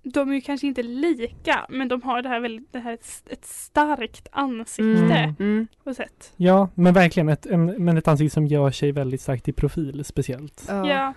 de 0.06 0.30
är 0.30 0.34
ju 0.34 0.40
kanske 0.40 0.66
inte 0.66 0.82
lika 0.82 1.66
men 1.68 1.88
de 1.88 2.02
har 2.02 2.22
det 2.22 2.28
här 2.28 2.40
väldigt, 2.40 2.72
det 2.72 2.78
här 2.78 2.94
ett, 2.94 3.22
ett 3.30 3.44
starkt 3.44 4.28
ansikte 4.32 5.14
Mm. 5.14 5.34
Mm. 5.38 5.66
på 5.84 5.94
sätt. 5.94 6.32
Ja, 6.36 6.68
men 6.74 6.94
verkligen. 6.94 7.28
Ett, 7.28 7.46
en, 7.46 7.84
men 7.84 7.96
ett 7.96 8.08
ansikte 8.08 8.34
som 8.34 8.46
gör 8.46 8.70
sig 8.70 8.92
väldigt 8.92 9.20
starkt 9.20 9.48
i 9.48 9.52
profil 9.52 10.04
speciellt. 10.04 10.64
Ja. 10.68 10.88
Ja. 10.88 11.12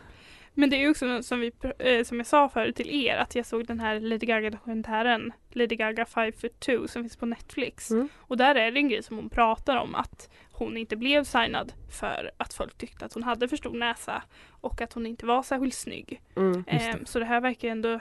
Men 0.54 0.70
det 0.70 0.76
är 0.76 0.80
ju 0.80 0.90
också 0.90 1.24
som, 1.24 1.40
vi, 1.40 1.52
eh, 1.80 2.04
som 2.04 2.18
jag 2.18 2.28
sa 2.28 2.50
förut 2.50 2.76
till 2.76 2.90
er 3.06 3.16
att 3.18 3.36
jag 3.36 3.46
såg 3.46 3.68
den 3.68 3.80
här 3.80 4.00
Lady 4.00 4.26
Gaga-dokumentären 4.26 5.32
Lady 5.50 5.76
Gaga 5.76 6.06
5 6.06 6.32
foot 6.42 6.60
2 6.60 6.88
som 6.88 7.04
finns 7.04 7.18
på 7.18 7.26
Netflix. 7.26 7.92
Mm. 7.92 8.10
Och 8.18 8.38
där 8.38 8.56
är 8.56 8.72
det 8.72 8.80
en 8.80 8.90
grej 8.90 9.04
som 9.04 9.16
hon 9.16 9.30
pratar 9.30 9.78
om 9.78 9.96
att 9.96 10.30
hon 10.58 10.78
inte 10.78 10.96
blev 10.96 11.24
signad 11.24 11.74
för 11.90 12.32
att 12.38 12.54
folk 12.54 12.78
tyckte 12.78 13.06
att 13.06 13.14
hon 13.14 13.24
hade 13.24 13.48
för 13.48 13.58
stor 13.58 13.74
näsa 13.78 14.24
och 14.50 14.82
att 14.82 14.94
hon 14.94 15.06
inte 15.06 15.26
var 15.26 15.44
särskilt 15.44 15.74
snygg. 15.74 16.22
Mm. 16.36 16.54
Just 16.54 16.66
det. 16.86 16.92
Ehm, 16.92 17.06
så 17.06 17.20
det 17.20 17.26
här 17.26 17.42
verkar 17.42 17.68
ändå, 17.68 18.00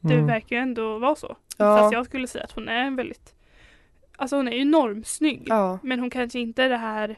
det 0.00 0.14
Mm. 0.14 0.26
verkar 0.26 0.56
ju 0.56 0.62
ändå 0.62 0.98
vara 0.98 1.14
så. 1.14 1.36
Ja. 1.56 1.78
Fast 1.78 1.92
jag 1.92 2.06
skulle 2.06 2.26
säga 2.26 2.44
att 2.44 2.52
hon 2.52 2.68
är 2.68 2.84
en 2.84 2.96
väldigt, 2.96 3.34
alltså 4.16 4.36
hon 4.36 4.48
är 4.48 4.52
ju 4.52 4.60
enormt 4.60 5.06
snygg. 5.06 5.42
ja. 5.46 5.78
Men 5.82 6.00
hon 6.00 6.10
kanske 6.10 6.38
inte 6.38 6.62
är 6.62 6.68
det 6.68 6.76
här 6.76 7.08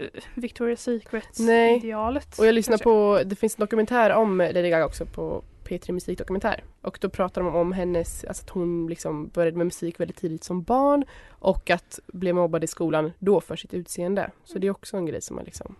uh, 0.00 0.06
Victoria's 0.34 0.76
Secret 0.76 1.38
Nej. 1.38 1.76
idealet. 1.76 2.38
Och 2.38 2.46
jag 2.46 2.54
lyssnar 2.54 2.72
kanske. 2.72 2.84
på, 2.84 3.20
det 3.24 3.36
finns 3.36 3.54
en 3.58 3.60
dokumentär 3.60 4.10
om 4.10 4.38
Lady 4.38 4.70
Gaga 4.70 4.86
också 4.86 5.06
på 5.06 5.42
P3 5.68 5.92
Musikdokumentär. 5.92 6.64
Och 6.82 6.98
då 7.00 7.08
pratar 7.08 7.42
de 7.42 7.54
om 7.54 7.72
hennes, 7.72 8.24
alltså 8.24 8.42
att 8.44 8.50
hon 8.50 8.86
liksom 8.86 9.28
började 9.28 9.56
med 9.56 9.66
musik 9.66 10.00
väldigt 10.00 10.16
tidigt 10.16 10.44
som 10.44 10.62
barn 10.62 11.04
och 11.28 11.70
att 11.70 12.00
blev 12.06 12.34
mobbad 12.34 12.64
i 12.64 12.66
skolan 12.66 13.12
då 13.18 13.40
för 13.40 13.56
sitt 13.56 13.74
utseende. 13.74 14.30
Så 14.44 14.58
det 14.58 14.66
är 14.66 14.70
också 14.70 14.96
en 14.96 15.06
grej 15.06 15.22
som 15.22 15.36
man 15.36 15.44
liksom 15.44 15.74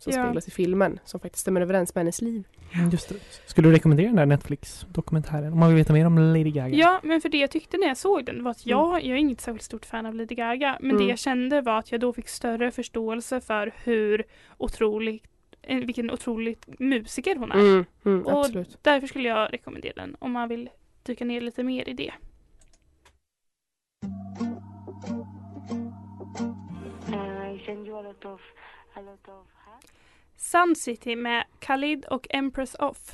som 0.00 0.12
Ja. 0.12 0.22
speglas 0.24 0.48
i 0.48 0.50
filmen 0.50 0.98
som 1.04 1.20
faktiskt 1.20 1.40
stämmer 1.40 1.60
överens 1.60 1.94
med 1.94 2.00
hennes 2.02 2.20
liv. 2.22 2.44
Mm, 2.74 2.90
Just 2.90 3.08
det. 3.08 3.14
Skulle 3.46 3.68
du 3.68 3.74
rekommendera 3.74 4.06
den 4.06 4.16
där 4.16 4.26
Netflix-dokumentären? 4.26 5.52
Om 5.52 5.58
man 5.58 5.68
vill 5.68 5.76
veta 5.76 5.92
mer 5.92 6.06
om 6.06 6.18
Lady 6.18 6.50
Gaga? 6.50 6.68
Ja, 6.76 7.00
men 7.02 7.20
för 7.20 7.28
det 7.28 7.38
jag 7.38 7.50
tyckte 7.50 7.76
när 7.76 7.86
jag 7.88 7.96
såg 7.96 8.24
den 8.24 8.44
var 8.44 8.50
att 8.50 8.66
jag, 8.66 8.94
jag 9.04 9.04
är 9.16 9.20
inget 9.20 9.40
särskilt 9.40 9.62
stort 9.62 9.86
fan 9.86 10.06
av 10.06 10.14
Lady 10.14 10.34
Gaga. 10.34 10.78
Men 10.80 10.90
Mm. 10.90 11.02
det 11.02 11.08
jag 11.10 11.18
kände 11.18 11.60
var 11.60 11.78
att 11.78 11.92
jag 11.92 12.00
då 12.00 12.12
fick 12.12 12.28
större 12.28 12.70
förståelse 12.70 13.40
för 13.40 13.72
hur 13.84 14.24
otroligt 14.58 15.24
vilken 15.62 16.10
otrolig 16.10 16.58
musiker 16.78 17.36
hon 17.36 17.52
är. 17.52 17.58
Mm, 17.58 17.84
mm, 18.04 18.26
Och 18.26 18.40
absolut. 18.40 18.78
därför 18.82 19.06
skulle 19.06 19.28
jag 19.28 19.52
rekommendera 19.52 19.92
den 19.96 20.16
om 20.18 20.32
man 20.32 20.48
vill 20.48 20.70
dyka 21.02 21.24
ner 21.24 21.40
lite 21.40 21.62
mer 21.62 21.88
i 21.88 21.92
det. 21.92 22.12
Sun 30.36 30.76
City 30.76 31.16
med 31.16 31.44
Khalid 31.58 32.04
och 32.04 32.26
Empress 32.30 32.74
Off. 32.74 33.10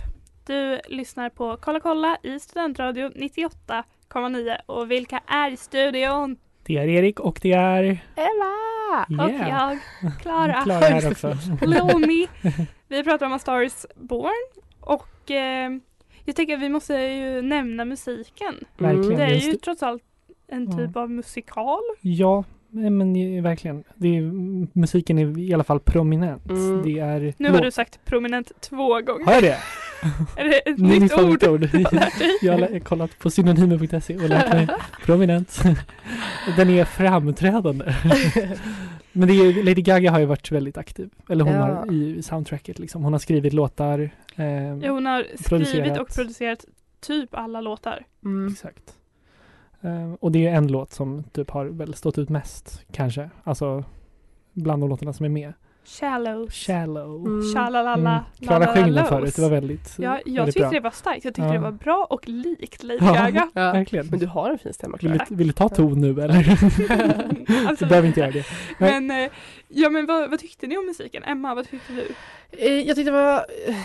Du 0.46 0.80
lyssnar 0.88 1.30
på 1.30 1.56
Kolla 1.56 1.80
kolla 1.80 2.18
i 2.22 2.40
Studentradio 2.40 3.08
98,9 3.08 4.60
och 4.66 4.90
vilka 4.90 5.22
är 5.26 5.50
i 5.50 5.56
studion? 5.56 6.36
Det 6.66 6.76
är 6.76 6.88
Erik 6.88 7.20
och 7.20 7.38
det 7.42 7.52
är... 7.52 7.98
Och 9.08 9.30
Yeah. 9.30 9.48
jag, 9.48 9.78
Klara. 10.22 10.52
Klara 10.64 10.78
här 10.86 11.10
också. 11.10 11.36
Lomi. 11.66 12.28
Vi 12.88 13.04
pratar 13.04 13.26
om 13.26 13.32
A 13.32 13.38
Star 13.38 13.62
is 13.62 13.86
Born 13.96 14.62
och 14.80 15.30
eh, 15.30 15.70
jag 16.24 16.36
tänker 16.36 16.54
att 16.54 16.62
vi 16.62 16.68
måste 16.68 16.94
ju 16.94 17.42
nämna 17.42 17.84
musiken. 17.84 18.54
Verkligen. 18.78 19.16
Det 19.18 19.24
är 19.24 19.34
ju 19.34 19.52
trots 19.52 19.82
allt 19.82 20.02
en 20.48 20.64
Ja. 20.70 20.76
typ 20.76 20.96
av 20.96 21.10
musikal. 21.10 21.80
Ja, 22.00 22.44
men 22.90 23.42
verkligen. 23.42 23.84
Det 23.94 24.16
är, 24.16 24.22
musiken 24.78 25.18
är 25.18 25.38
i 25.38 25.54
alla 25.54 25.64
fall 25.64 25.80
prominent. 25.80 26.50
Mm. 26.50 26.82
Det 26.82 26.98
är... 26.98 27.34
Nu 27.36 27.50
har 27.50 27.60
du 27.60 27.70
sagt 27.70 28.00
prominent 28.04 28.52
två 28.60 29.00
gånger. 29.00 29.24
Har 29.24 29.32
jag 29.32 29.42
det? 29.42 29.56
Är 30.36 30.44
det 30.44 30.58
ett 30.58 30.78
mitt 30.78 31.00
nytt 31.02 31.18
ord? 31.48 31.60
dig? 31.60 31.84
Jag 32.42 32.52
har 32.58 32.78
kollat 32.78 33.18
på 33.18 33.30
synonymer.se 33.30 34.16
och 34.16 34.28
lärt 34.28 34.52
mig 34.52 34.68
prominent. 35.04 35.62
Den 36.56 36.70
är 36.70 36.84
framträdande. 36.84 37.94
Men 39.12 39.28
det 39.28 39.34
är, 39.34 39.62
Lady 39.64 39.82
Gaga 39.82 40.10
har 40.10 40.18
ju 40.18 40.24
varit 40.26 40.50
väldigt 40.52 40.76
aktiv. 40.78 41.10
Eller 41.28 41.44
hon 41.44 41.54
Ja. 41.54 41.60
har 41.60 41.92
i 41.92 42.22
soundtracket 42.22 42.78
liksom. 42.78 43.04
Hon 43.04 43.12
har 43.12 43.20
skrivit 43.20 43.52
låtar. 43.52 44.10
Eh, 44.36 44.44
Ja, 44.82 44.90
hon 44.90 45.06
har 45.06 45.22
skrivit 45.22 45.46
Producerat. 45.48 45.98
och 45.98 46.08
producerat 46.14 46.64
typ 47.00 47.34
alla 47.34 47.60
låtar. 47.60 48.04
Mm. 48.24 48.52
Exakt. 48.52 48.82
Eh, 49.84 50.12
och 50.20 50.32
det 50.32 50.46
är 50.46 50.54
en 50.54 50.66
låt 50.68 50.92
som 50.92 51.24
typ 51.32 51.50
har 51.50 51.64
väl 51.64 51.94
stått 51.94 52.18
ut 52.18 52.28
mest 52.28 52.82
kanske. 52.92 53.30
Alltså 53.44 53.84
bland 54.52 54.82
de 54.82 54.90
låtarna 54.90 55.12
som 55.12 55.24
är 55.24 55.30
med. 55.30 55.52
Shallow. 55.86 56.50
Shallow. 56.50 57.26
Mm. 57.26 58.06
Mm. 58.06 58.22
Klara 58.40 58.66
sjöng 58.66 58.92
den 58.94 59.06
förut. 59.06 59.36
Det 59.36 59.42
var 59.42 59.48
väldigt, 59.50 59.94
Ja, 59.98 60.20
jag 60.24 60.34
väldigt 60.34 60.54
tyckte 60.54 60.60
bra. 60.60 60.70
det 60.70 60.80
var 60.80 60.90
starkt. 60.90 61.24
Jag 61.24 61.34
tyckte 61.34 61.46
Ja. 61.48 61.52
det 61.52 61.58
var 61.58 61.70
bra 61.72 62.06
och 62.10 62.28
likt 62.28 62.82
Lady 62.82 62.98
Ja. 63.02 63.14
Gaga. 63.14 63.48
Ja. 63.54 63.72
Verkligen. 63.72 64.06
Men 64.06 64.18
du 64.18 64.26
har 64.26 64.50
en 64.50 64.58
fin 64.58 64.72
stämma 64.72 64.96
Vill 65.00 65.10
Clara. 65.12 65.26
du, 65.28 65.34
vill 65.34 65.46
du 65.46 65.52
ta 65.52 65.68
ton 65.68 66.00
nu 66.00 66.10
eller? 66.22 66.34
Alltså, 67.68 67.84
du 67.84 67.88
behöver 67.88 68.08
inte 68.08 68.20
göra 68.20 68.30
det. 68.30 68.44
Men, 68.78 69.10
eh, 69.10 69.30
ja 69.68 69.90
men 69.90 70.06
vad, 70.06 70.30
vad 70.30 70.38
tyckte 70.40 70.66
ni 70.66 70.76
om 70.78 70.86
musiken? 70.86 71.22
Emma, 71.22 71.54
vad 71.54 71.68
tyckte 71.70 71.92
du? 71.92 72.14
Eh, 72.58 72.72
Jag 72.72 72.96
tyckte 72.96 73.10
det 73.10 73.16
var 73.22 73.46
eh, 73.68 73.76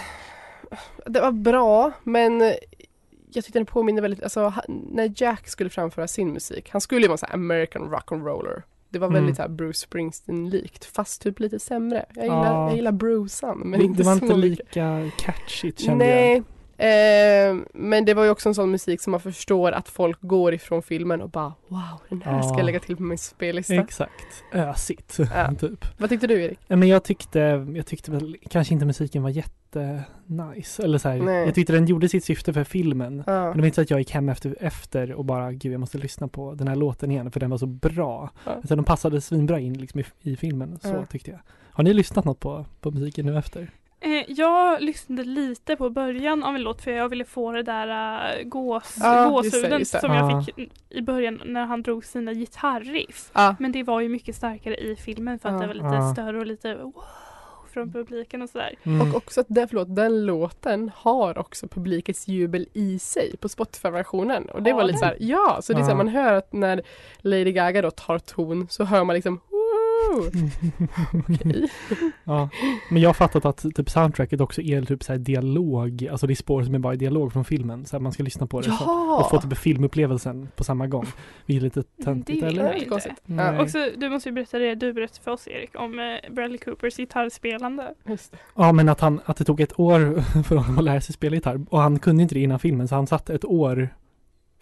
Det 1.05 1.21
var 1.21 1.31
bra 1.31 1.91
men 2.03 2.41
jag 3.33 3.43
tyckte 3.43 3.59
den 3.59 3.65
påminner 3.65 4.01
väldigt, 4.01 4.23
alltså 4.23 4.53
när 4.67 5.11
Jack 5.15 5.47
skulle 5.47 5.69
framföra 5.69 6.07
sin 6.07 6.33
musik, 6.33 6.69
han 6.71 6.81
skulle 6.81 7.01
ju 7.01 7.07
vara 7.07 7.17
så 7.17 7.25
American 7.25 7.81
rock'n'roller. 7.95 8.61
Det 8.89 8.99
var 8.99 9.07
Mm. 9.07 9.21
väldigt 9.21 9.37
så 9.37 9.49
Bruce 9.49 9.79
Springsteen-likt 9.79 10.85
fast 10.85 11.21
typ 11.21 11.39
lite 11.39 11.59
sämre. 11.59 12.05
Jag 12.15 12.23
gillar, 12.23 12.53
Ja. 12.53 12.67
jag 12.67 12.75
gillar 12.75 12.91
Brucean 12.91 13.57
men 13.59 13.79
det, 13.79 13.85
inte 13.85 14.01
det 14.01 14.05
var 14.05 14.15
så 14.17 14.25
inte 14.25 14.37
mycket. 14.37 14.59
lika 14.75 15.11
catchigt 15.17 15.79
kände 15.79 16.05
jag. 16.05 16.43
Eh, 16.79 17.55
men 17.73 18.05
det 18.05 18.13
var 18.13 18.23
ju 18.23 18.29
också 18.29 18.49
en 18.49 18.55
sån 18.55 18.71
musik 18.71 19.01
som 19.01 19.11
man 19.11 19.19
förstår 19.19 19.71
att 19.71 19.89
folk 19.89 20.17
går 20.21 20.53
ifrån 20.53 20.81
filmen 20.81 21.21
och 21.21 21.29
bara 21.29 21.53
wow, 21.67 21.81
den 22.09 22.21
här 22.21 22.41
ska 22.41 22.51
Ja. 22.51 22.57
jag 22.57 22.65
lägga 22.65 22.79
till 22.79 22.97
på 22.97 23.03
min 23.03 23.17
spellista. 23.17 23.75
Exakt. 23.75 24.43
Ösigt. 24.53 25.17
Ja. 25.35 25.53
typ. 25.59 25.85
Vad 25.97 26.09
tyckte 26.09 26.27
du 26.27 26.43
Erik? 26.43 26.59
Men 26.67 26.83
jag 26.87 27.03
tyckte, 27.03 27.39
jag 27.75 27.85
tyckte 27.85 28.11
väl 28.11 28.37
kanske 28.49 28.73
inte 28.73 28.85
musiken 28.85 29.23
var 29.23 29.29
jätte 29.29 30.03
nice. 30.25 30.83
Eller 30.83 30.97
så 30.97 31.09
här, 31.09 31.29
jag 31.45 31.55
tyckte 31.55 31.73
den 31.73 31.85
gjorde 31.85 32.09
sitt 32.09 32.23
syfte 32.23 32.53
för 32.53 32.63
filmen. 32.63 33.23
Ja. 33.27 33.33
Men 33.43 33.53
det 33.53 33.59
var 33.59 33.65
inte 33.65 33.75
så 33.75 33.81
att 33.81 33.89
jag 33.89 33.99
gick 33.99 34.11
hem 34.11 34.29
efter, 34.29 34.57
efter 34.59 35.11
och 35.13 35.25
bara 35.25 35.51
gud 35.51 35.73
jag 35.73 35.79
måste 35.79 35.97
lyssna 35.97 36.27
på 36.27 36.53
den 36.53 36.67
här 36.67 36.75
låten 36.75 37.11
igen 37.11 37.31
för 37.31 37.39
den 37.39 37.49
var 37.49 37.57
så 37.57 37.65
bra. 37.65 38.29
Ja. 38.45 38.51
Alltså, 38.51 38.75
de 38.75 38.85
passade 38.85 39.21
svinbra 39.21 39.59
in 39.59 39.73
liksom 39.73 39.99
i, 39.99 40.05
i 40.21 40.35
filmen. 40.35 40.79
Så 40.81 41.05
tyckte 41.11 41.31
jag. 41.31 41.39
Har 41.71 41.83
ni 41.83 41.93
lyssnat 41.93 42.25
något 42.25 42.39
på, 42.39 42.65
på 42.81 42.91
musiken 42.91 43.25
nu 43.25 43.37
efter? 43.37 43.71
Eh, 44.01 44.23
jag 44.27 44.81
lyssnade 44.81 45.23
lite 45.23 45.75
på 45.75 45.89
början 45.89 46.43
av 46.43 46.55
en 46.55 46.61
låt 46.61 46.81
för 46.81 46.91
jag 46.91 47.09
ville 47.09 47.25
få 47.25 47.51
det 47.51 47.63
där 47.63 47.87
uh, 48.39 48.43
gås, 48.43 48.97
Ja, 48.99 49.43
just 49.43 49.51
det, 49.53 49.57
gåshuden 49.59 49.79
just 49.79 49.91
det. 49.93 49.99
som 49.99 50.13
Ja. 50.13 50.31
jag 50.31 50.45
fick 50.45 50.71
i 50.89 51.01
början 51.01 51.41
när 51.45 51.65
han 51.65 51.81
drog 51.83 52.05
sina 52.05 52.33
gitarriff. 52.33 53.31
Ja. 53.33 53.55
Men 53.59 53.71
det 53.71 53.83
var 53.83 54.01
ju 54.01 54.09
mycket 54.09 54.35
starkare 54.35 54.75
i 54.75 54.95
filmen 54.95 55.39
för 55.39 55.49
att 55.49 55.55
Ja. 55.55 55.61
det 55.61 55.67
var 55.67 55.73
lite 55.73 55.85
Ja. 55.87 56.13
större 56.13 56.39
och 56.39 56.45
lite 56.45 56.75
wow 56.75 57.03
från 57.73 57.93
publiken 57.93 58.41
och 58.41 58.49
sådär. 58.49 58.75
Mm. 58.83 59.09
Och 59.09 59.15
också 59.17 59.41
att 59.41 59.47
den, 59.49 59.67
förlåt, 59.67 59.95
den 59.95 60.25
låten 60.25 60.91
har 60.95 61.37
också 61.37 61.67
publikens 61.67 62.27
jubel 62.27 62.67
i 62.73 62.99
sig 62.99 63.37
på 63.37 63.49
Spotify-versionen. 63.49 64.49
Och 64.49 64.63
det 64.63 64.71
Har 64.71 64.77
var 64.77 64.83
lite 64.87 64.99
såhär, 64.99 65.17
ja, 65.19 65.59
så 65.61 65.73
det 65.73 65.79
är 65.79 65.83
så 65.83 65.85
här, 65.85 65.91
Ja. 65.91 65.97
man 65.97 66.07
hör 66.07 66.33
att 66.33 66.53
när 66.53 66.81
Lady 67.17 67.51
Gaga 67.51 67.81
då 67.81 67.91
tar 67.91 68.19
ton 68.19 68.67
så 68.69 68.83
hör 68.83 69.03
man 69.03 69.13
liksom! 69.13 69.39
Okej. 71.29 71.69
Ja, 72.23 72.49
men 72.89 73.01
jag 73.01 73.09
har 73.09 73.13
fattat 73.13 73.45
att 73.45 73.65
typ 73.75 73.89
soundtracket 73.89 74.41
också 74.41 74.61
är 74.61 74.81
typ 74.81 75.03
så 75.03 75.11
här 75.11 75.19
dialog, 75.19 76.07
alltså 76.11 76.27
det 76.27 76.33
är 76.33 76.35
spår 76.35 76.63
som 76.63 76.75
är 76.75 76.79
bara 76.79 76.95
dialog 76.95 77.33
från 77.33 77.45
filmen, 77.45 77.85
så 77.85 77.95
att 77.95 78.01
man 78.01 78.11
ska 78.11 78.23
lyssna 78.23 78.47
på 78.47 78.61
det 78.61 78.65
så, 78.65 78.71
och 79.19 79.29
få 79.29 79.35
Ja! 79.35 79.41
typ 79.41 79.57
filmupplevelsen 79.57 80.47
på 80.55 80.63
samma 80.63 80.87
gång. 80.87 81.05
Det 81.45 81.55
är 81.55 81.61
lite 81.61 81.83
töntigt 82.03 82.41
Det 82.41 82.47
eller? 82.47 82.63
är 82.63 82.73
inte 82.73 82.89
konstigt. 82.89 83.21
Ja. 83.25 83.61
Också, 83.61 83.77
du 83.97 84.09
måste 84.09 84.29
ju 84.29 84.33
berätta 84.35 84.59
det 84.59 84.75
du 84.75 84.93
berättade 84.93 85.21
för 85.23 85.31
oss 85.31 85.47
Erik 85.47 85.71
om 85.75 85.99
eh, 85.99 86.33
Bradley 86.33 86.57
Coopers 86.57 86.97
gitarrspelande. 86.97 87.93
Just 88.05 88.31
det. 88.31 88.37
Ja, 88.55 88.71
men 88.71 88.89
att, 88.89 88.99
han, 89.01 89.21
att 89.25 89.37
det 89.37 89.43
tog 89.43 89.61
ett 89.61 89.79
år 89.79 90.21
för 90.43 90.55
honom 90.55 90.77
att 90.77 90.83
lära 90.83 91.01
sig 91.01 91.13
spela 91.13 91.35
gitarr 91.35 91.65
och 91.69 91.79
han 91.79 91.99
kunde 91.99 92.23
inte 92.23 92.35
det 92.35 92.41
innan 92.41 92.59
filmen 92.59 92.87
så 92.87 92.95
han 92.95 93.07
satt 93.07 93.29
ett 93.29 93.45
år 93.45 93.89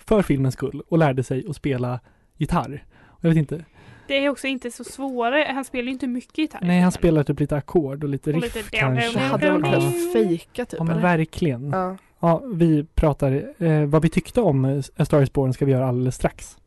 för 0.06 0.22
filmens 0.22 0.54
skull 0.54 0.82
och 0.88 0.98
lärde 0.98 1.24
sig 1.24 1.46
att 1.50 1.56
spela 1.56 2.00
gitarr. 2.38 2.84
Och 3.06 3.26
Jag 3.26 3.30
vet 3.30 3.38
inte. 3.38 3.66
Det 4.08 4.26
är 4.26 4.30
också 4.30 4.48
inte 4.48 4.72
så 4.72 4.84
svårare, 4.84 5.52
han 5.54 5.66
spelar 5.66 5.84
ju 5.86 5.92
inte 5.92 6.08
mycket 6.08 6.38
gitarr. 6.38 6.60
Nej, 6.64 6.82
han 6.82 6.92
spelar 6.92 7.24
typ 7.24 7.40
lite 7.40 7.56
ackord 7.56 8.04
och 8.04 8.10
lite 8.10 8.30
Och 8.34 8.42
riff 8.42 8.56
lite 8.56 8.70
kanske. 8.78 9.20
Det 9.20 9.26
hade 9.26 9.48
Ja. 9.48 9.54
kunnat 9.54 10.14
fejka 10.14 10.66
typ 10.66 10.80
Ja, 10.80 10.84
men 10.84 11.02
verkligen. 11.02 11.70
Ja. 11.70 11.98
Ja. 12.20 12.42
vi 12.54 12.84
pratar, 12.96 13.32
eh, 13.64 13.86
vad 13.86 14.02
vi 14.02 14.10
tyckte 14.10 14.42
om 14.42 14.66
eh, 14.66 14.84
A 14.98 15.06
Star 15.06 15.22
Is 15.22 15.34
Born 15.34 15.54
ska 15.54 15.66
vi 15.66 15.72
göra 15.72 15.88
alldeles 15.88 16.16
strax. 16.16 16.58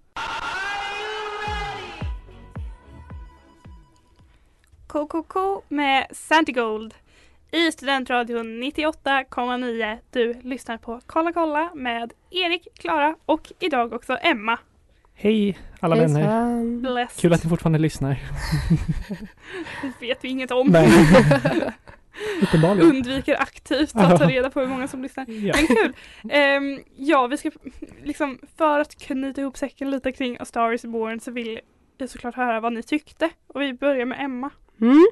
KKK 4.86 5.62
med 5.68 6.06
Santigold 6.10 6.94
i 7.52 7.72
Studentradion 7.72 8.62
98,9. 8.62 9.98
Du 10.10 10.34
lyssnar 10.42 10.78
på 10.78 11.00
Kolla 11.06 11.32
kolla 11.32 11.70
med 11.74 12.12
Erik, 12.30 12.68
Klara 12.74 13.16
och 13.26 13.52
idag 13.58 13.92
också 13.92 14.16
Emma. 14.22 14.58
Hej 15.22 15.58
alla 15.80 15.96
vänner. 15.96 16.20
Hejsan. 16.20 16.80
Blessed. 16.80 17.20
Kul 17.20 17.32
att 17.32 17.44
ni 17.44 17.50
fortfarande 17.50 17.78
lyssnar. 17.78 18.18
Det 19.82 20.06
vet 20.06 20.24
vi 20.24 20.28
inget 20.28 20.50
om. 20.50 20.66
Nej. 20.66 20.90
Undviker 22.80 23.42
aktivt 23.42 23.96
att 23.96 24.18
ta 24.18 24.28
reda 24.28 24.50
på 24.50 24.60
hur 24.60 24.66
många 24.66 24.88
som 24.88 25.02
lyssnar. 25.02 25.30
Ja. 25.30 25.54
Men 25.56 25.66
kul! 25.66 25.92
Ehm, 26.30 26.82
ja, 26.96 27.26
vi 27.26 27.36
ska 27.36 27.50
liksom 28.02 28.38
för 28.56 28.80
att 28.80 28.94
knyta 28.94 29.40
ihop 29.40 29.56
säcken 29.56 29.90
lite 29.90 30.12
kring 30.12 30.36
A 30.40 30.44
Star 30.44 30.72
Is 30.72 30.84
Born 30.84 31.20
så 31.20 31.30
vill 31.30 31.60
jag 31.98 32.10
såklart 32.10 32.34
höra 32.34 32.60
vad 32.60 32.72
ni 32.72 32.82
tyckte. 32.82 33.30
Och 33.46 33.60
vi 33.60 33.72
börjar 33.72 34.06
med 34.06 34.20
Emma. 34.20 34.50
Mm. 34.80 35.06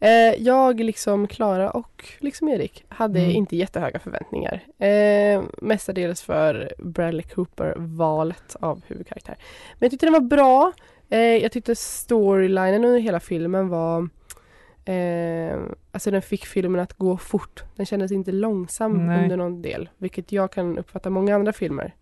Eh, 0.00 0.42
jag 0.42 0.80
liksom 0.80 1.26
Klara 1.26 1.70
och 1.70 2.04
liksom 2.18 2.48
Erik 2.48 2.84
hade 2.88 3.18
Mm. 3.20 3.30
inte 3.30 3.56
jättehöga 3.56 3.98
förväntningar. 3.98 4.64
Eh, 4.78 5.42
mestadels 5.58 6.22
för 6.22 6.72
Bradley 6.78 7.22
Cooper-valet 7.22 8.56
av 8.60 8.82
huvudkaraktär. 8.86 9.36
Men 9.72 9.86
jag 9.86 9.90
tyckte 9.90 10.06
den 10.06 10.12
var 10.12 10.20
bra. 10.20 10.72
Eh, 11.10 11.18
jag 11.18 11.52
tyckte 11.52 11.74
storylinen 11.76 12.84
under 12.84 13.00
hela 13.00 13.20
filmen 13.20 13.68
var 13.68 14.08
eh, 14.84 15.58
Alltså 15.92 16.10
den 16.10 16.22
fick 16.22 16.46
filmen 16.46 16.80
att 16.80 16.92
gå 16.92 17.16
fort. 17.16 17.62
Den 17.76 17.86
kändes 17.86 18.12
inte 18.12 18.32
långsam 18.32 19.06
Nej. 19.06 19.22
under 19.22 19.36
någon 19.36 19.62
del. 19.62 19.88
Vilket 19.98 20.32
jag 20.32 20.50
kan 20.52 20.78
uppfatta 20.78 21.10
många 21.10 21.34
andra 21.34 21.52
filmer. 21.52 21.94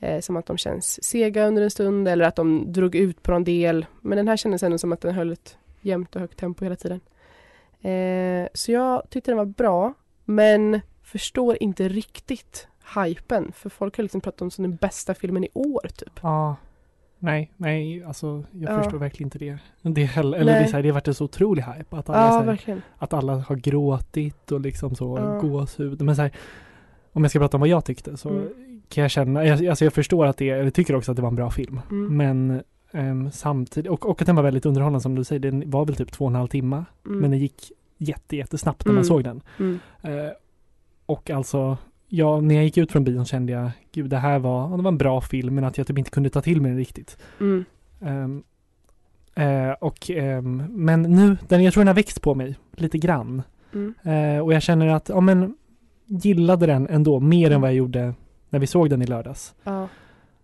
Eh, 0.00 0.20
som 0.20 0.36
att 0.36 0.46
de 0.46 0.56
känns 0.58 1.04
sega 1.04 1.46
under 1.46 1.62
en 1.62 1.70
stund 1.70 2.08
eller 2.08 2.24
att 2.24 2.36
de 2.36 2.72
drog 2.72 2.94
ut 2.94 3.22
på 3.22 3.30
någon 3.32 3.44
del. 3.44 3.86
Men 4.00 4.16
den 4.16 4.28
här 4.28 4.36
kändes 4.36 4.62
ändå 4.62 4.78
som 4.78 4.92
att 4.92 5.00
den 5.00 5.14
höll 5.14 5.32
ett 5.32 5.56
jämnt 5.80 6.14
och 6.14 6.20
högt 6.20 6.38
tempo 6.38 6.64
hela 6.64 6.76
tiden. 6.76 7.00
Eh, 7.82 8.48
så 8.54 8.72
jag 8.72 9.02
tyckte 9.10 9.30
den 9.30 9.38
var 9.38 9.44
bra 9.44 9.94
men 10.24 10.80
förstår 11.02 11.56
inte 11.60 11.88
riktigt 11.88 12.68
hypen 13.04 13.52
för 13.52 13.68
folk 13.70 13.96
har 13.96 14.02
liksom 14.02 14.20
pratat 14.20 14.42
om 14.42 14.50
som 14.50 14.62
den 14.62 14.76
bästa 14.76 15.14
filmen 15.14 15.44
i 15.44 15.48
år 15.54 15.88
typ. 15.96 16.20
Ja. 16.22 16.56
Nej, 17.18 17.52
nej, 17.56 18.04
alltså 18.04 18.44
jag 18.52 18.72
Ja. 18.72 18.82
förstår 18.82 18.98
verkligen 18.98 19.26
inte 19.26 19.38
det. 19.38 19.58
det 19.82 20.04
heller, 20.04 20.38
eller 20.38 20.52
det, 20.52 20.58
är 20.58 20.66
så 20.66 20.76
här, 20.76 20.82
det 20.82 20.88
har 20.88 20.94
varit 20.94 21.08
en 21.08 21.14
så 21.14 21.24
otrolig 21.24 21.62
hype. 21.62 21.96
Att 21.96 22.08
alla, 22.08 22.44
Ja, 22.46 22.56
här, 22.66 22.80
att 22.98 23.12
alla 23.12 23.34
har 23.36 23.56
gråtit 23.56 24.52
och 24.52 24.60
liksom 24.60 24.94
så 24.94 25.18
Ja. 25.18 25.38
gåshud. 25.48 26.02
Men 26.02 26.16
så 26.16 26.22
här, 26.22 26.30
om 27.12 27.24
jag 27.24 27.30
ska 27.30 27.38
prata 27.38 27.56
om 27.56 27.60
vad 27.60 27.68
jag 27.68 27.84
tyckte 27.84 28.16
så 28.16 28.28
Mm. 28.30 28.82
kan 28.88 29.02
jag 29.02 29.10
känna, 29.10 29.44
jag, 29.46 29.66
alltså 29.66 29.84
jag 29.84 29.92
förstår 29.92 30.26
att 30.26 30.36
det, 30.36 30.44
jag 30.44 30.74
tycker 30.74 30.94
också 30.96 31.10
att 31.12 31.16
det 31.16 31.22
var 31.22 31.28
en 31.28 31.36
bra 31.36 31.50
film. 31.50 31.80
Mm. 31.90 32.16
Men 32.16 32.62
ehm, 32.92 33.30
samtidigt, 33.30 33.90
och, 33.90 34.06
och 34.10 34.20
att 34.20 34.26
den 34.26 34.36
var 34.36 34.42
väldigt 34.42 34.66
underhållande 34.66 35.00
som 35.00 35.14
du 35.14 35.24
säger, 35.24 35.40
den 35.40 35.70
var 35.70 35.84
väl 35.86 35.96
typ 35.96 36.12
två 36.12 36.24
och 36.24 36.30
en 36.30 36.34
halv 36.34 36.48
timme. 36.48 36.84
Mm. 37.06 37.18
Men 37.18 37.30
den 37.30 37.40
gick 37.40 37.72
jätte, 37.98 38.36
jättesnabbt 38.36 38.84
när 38.84 38.92
man 38.92 38.96
Mm. 38.98 39.04
såg 39.08 39.24
den. 39.24 39.40
Mm. 39.58 39.78
Eh, 40.02 40.32
och 41.06 41.30
alltså, 41.30 41.76
ja, 42.08 42.40
när 42.40 42.54
jag 42.54 42.64
gick 42.64 42.76
ut 42.78 42.92
från 42.92 43.04
bion 43.04 43.24
kände 43.24 43.52
jag, 43.52 43.70
gud 43.92 44.10
det 44.10 44.16
här 44.18 44.38
var, 44.38 44.76
det 44.76 44.82
var 44.82 44.90
en 44.92 44.98
bra 44.98 45.20
film 45.20 45.54
men 45.54 45.64
att 45.64 45.78
jag 45.78 45.86
typ 45.86 45.98
inte 45.98 46.10
kunde 46.10 46.30
ta 46.30 46.40
till 46.40 46.60
mig 46.60 46.70
den 46.70 46.78
riktigt. 46.78 47.18
Mm. 47.40 47.64
Ehm, 48.00 48.42
eh, 49.34 49.70
och, 49.70 50.10
ehm, 50.10 50.66
men 50.70 51.02
nu, 51.02 51.36
den, 51.48 51.62
jag 51.64 51.72
tror 51.72 51.80
den 51.80 51.88
har 51.88 51.94
växt 51.94 52.22
på 52.22 52.34
mig 52.34 52.58
lite 52.76 52.98
grann. 52.98 53.42
Mm. 53.74 53.94
Eh, 54.02 54.42
och 54.44 54.52
jag 54.52 54.62
känner 54.62 54.86
att, 54.86 55.08
ja 55.08 55.20
men, 55.20 55.56
gillade 56.06 56.66
den 56.66 56.88
ändå 56.88 57.20
mer 57.20 57.50
än 57.50 57.60
vad 57.60 57.70
jag 57.70 57.76
gjorde 57.76 58.14
när 58.50 58.58
vi 58.58 58.66
såg 58.66 58.90
den 58.90 59.02
i 59.02 59.06
lördags. 59.06 59.54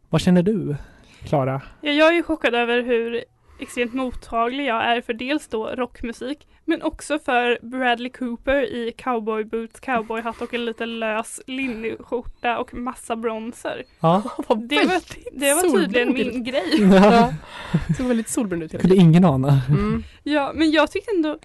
Vad 0.08 0.20
känner 0.20 0.42
du, 0.42 0.76
Klara? 1.24 1.62
Ja, 1.80 1.92
jag 1.92 2.08
är 2.08 2.12
ju 2.12 2.22
chockad 2.22 2.54
över 2.54 2.82
hur 2.82 3.24
extremt 3.60 3.94
mottaglig 3.94 4.66
jag 4.66 4.84
är 4.84 5.00
för 5.00 5.12
dels 5.12 5.48
då 5.48 5.66
rockmusik 5.66 6.46
men 6.64 6.82
också 6.82 7.18
för 7.18 7.58
Bradley 7.62 8.12
Cooper 8.12 8.62
i 8.62 8.92
cowboy 8.98 9.44
boots, 9.44 9.80
cowboyhatt 9.80 10.42
och 10.42 10.54
en 10.54 10.64
liten 10.64 10.98
lös 11.00 11.40
linneskjorta 11.46 12.58
och 12.58 12.74
massa 12.74 13.16
bronser. 13.16 13.82
Ja, 14.00 14.22
Det 14.46 14.76
var, 14.76 15.00
det 15.40 15.54
var 15.54 15.78
tydligen 15.78 16.12
min 16.12 16.44
grej. 16.44 16.88
Ja. 16.92 17.32
Såg 17.96 18.06
väldigt 18.06 18.28
solbränd 18.28 18.62
ut 18.62 18.74
hela 18.74 18.80
kunde 18.80 18.96
ingen 18.96 19.24
ana. 19.24 19.60
Mm. 19.68 20.04
Ja, 20.22 20.52
men 20.54 20.70
jag 20.70 20.90
tyckte 20.90 21.10
ändå 21.16 21.38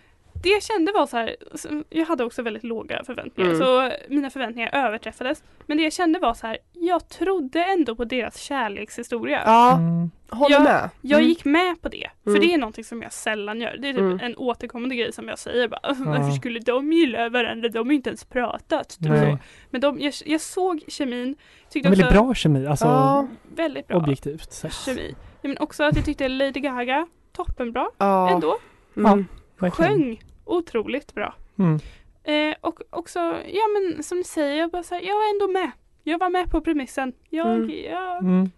det 0.44 0.50
jag 0.50 0.64
kände 0.64 0.92
var 0.92 1.08
så 1.08 1.18
här, 1.18 1.36
så- 1.56 1.84
jag 1.90 2.06
hade 2.06 2.24
också 2.24 2.42
väldigt 2.42 2.64
låga 2.64 3.04
förväntningar 3.06 3.50
Mm. 3.52 3.62
så 3.62 3.92
mina 4.10 4.30
förväntningar 4.30 4.70
överträffades. 4.86 5.44
Men 5.66 5.78
det 5.78 5.84
jag 5.84 5.94
kände 5.94 6.20
var 6.20 6.34
så 6.34 6.48
här, 6.48 6.58
jag 6.74 7.10
trodde 7.10 7.64
ändå 7.64 7.96
på 7.96 8.06
deras 8.06 8.38
kärlekshistoria. 8.38 9.42
Ja, 9.46 9.74
Mm. 9.78 10.12
håller 10.30 10.56
Jag- 10.56 10.64
med. 10.64 10.90
Jag 11.02 11.20
Mm. 11.20 11.30
gick 11.30 11.46
med 11.46 11.82
på 11.82 11.90
det, 11.90 12.10
för 12.24 12.30
Mm. 12.30 12.42
det 12.42 12.54
är 12.54 12.58
någonting 12.58 12.84
som 12.84 13.02
jag 13.02 13.14
sällan 13.14 13.62
gör. 13.62 13.78
Det 13.78 13.88
är 13.90 13.94
typ 13.94 14.02
Mm. 14.02 14.20
en 14.22 14.38
återkommande 14.38 14.96
grej 14.96 15.14
som 15.14 15.28
jag 15.28 15.40
säger 15.40 15.68
bara, 15.68 15.80
varför 15.98 16.32
skulle 16.32 16.60
de 16.60 16.94
gilla 16.94 17.30
varandra? 17.30 17.70
De 17.70 17.78
har 17.80 17.86
ju 17.86 17.96
inte 17.96 18.10
ens 18.10 18.26
pratat. 18.26 18.90
Typ 18.90 19.08
så. 19.08 19.38
Men 19.70 19.82
de, 19.82 20.00
jag, 20.00 20.14
jag 20.26 20.42
såg 20.42 20.84
kemin, 20.88 21.36
tyckte 21.70 21.88
En 21.88 21.94
också 21.94 22.02
väldigt 22.04 22.20
bra 22.24 22.34
kemi, 22.34 22.68
alltså 22.68 22.86
Ja. 22.86 23.28
väldigt 23.56 23.88
bra 23.88 23.98
objektivt 23.98 24.52
sett. 24.54 24.74
kemi. 24.74 25.16
Ja, 25.42 25.48
Men 25.50 25.58
också 25.58 25.84
att 25.84 25.96
jag 25.96 26.06
tyckte 26.06 26.28
Lady 26.28 26.60
Gaga, 26.60 27.08
toppenbra 27.36 27.88
Ja. 27.98 28.30
ändå. 28.30 28.58
Mm. 28.98 29.26
Sjöng 29.72 30.22
otroligt 30.46 31.14
bra. 31.14 31.36
Mm. 31.60 31.80
Eh, 32.24 32.56
och 32.62 32.80
också, 32.90 33.20
ja 33.54 33.62
men 33.74 34.04
som 34.04 34.18
ni 34.18 34.24
säger, 34.24 34.58
jag, 34.58 34.72
bara 34.72 34.84
så 34.84 34.96
här, 34.96 35.02
jag 35.02 35.16
var 35.16 35.30
ändå 35.34 35.60
med. 35.60 35.72
Jag 36.04 36.20
var 36.20 36.30
med 36.30 36.52
på 36.52 36.62
premissen. 36.62 37.14
Jag, 37.30 37.48
Mm. 37.56 37.70
jag, 37.92 38.18
Mm. 38.18 38.52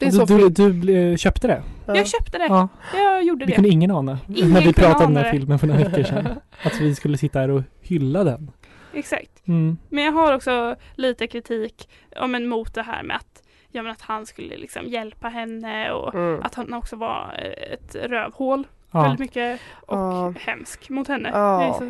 Det 0.00 0.06
är 0.06 0.10
så 0.10 0.24
du, 0.24 0.38
du, 0.38 0.48
du 0.48 0.72
ble- 0.72 1.16
köpte 1.16 1.46
det? 1.46 1.62
Ja. 1.86 1.96
jag 1.96 2.06
köpte 2.08 2.38
det. 2.38 2.44
Ja, 2.46 2.68
Jag 2.94 3.22
gjorde 3.22 3.44
det 3.44 3.50
det. 3.50 3.54
kunde 3.54 3.68
ingen 3.68 3.90
ana. 3.90 4.18
Ingen 4.36 4.50
när 4.52 4.60
vi 4.62 4.72
pratade 4.72 5.04
om 5.04 5.14
den 5.14 5.24
här 5.24 5.30
filmen 5.32 5.58
för 5.58 5.66
några 5.66 5.84
veckor 5.84 6.02
sedan. 6.02 6.28
Att 6.62 6.80
vi 6.80 6.94
skulle 6.94 7.18
sitta 7.18 7.38
här 7.38 7.50
och 7.50 7.62
hylla 7.80 8.24
den. 8.24 8.50
Exakt. 8.92 9.48
Mm. 9.48 9.76
Men 9.88 10.04
jag 10.04 10.12
har 10.12 10.34
också 10.34 10.76
lite 10.94 11.26
kritik 11.26 11.88
ja, 12.10 12.26
men 12.26 12.46
mot 12.48 12.74
det 12.74 12.82
här 12.82 13.02
med 13.02 13.16
att, 13.16 13.42
ja, 13.72 13.82
men 13.82 13.92
att 13.92 14.00
han 14.02 14.26
skulle 14.26 14.56
liksom 14.56 14.86
hjälpa 14.86 15.28
henne 15.28 15.92
och 15.92 16.14
Mm. 16.14 16.42
att 16.42 16.54
han 16.54 16.74
också 16.74 16.96
var 16.96 17.34
eh, 17.38 17.72
ett 17.72 17.96
rövhål 18.10 18.66
Ja. 18.90 19.02
väldigt 19.02 19.20
mycket 19.20 19.60
och 19.86 19.96
Ja. 19.98 20.34
hemsk 20.38 20.88
mot 20.90 21.08
henne 21.08 21.28
Ja. 21.32 21.82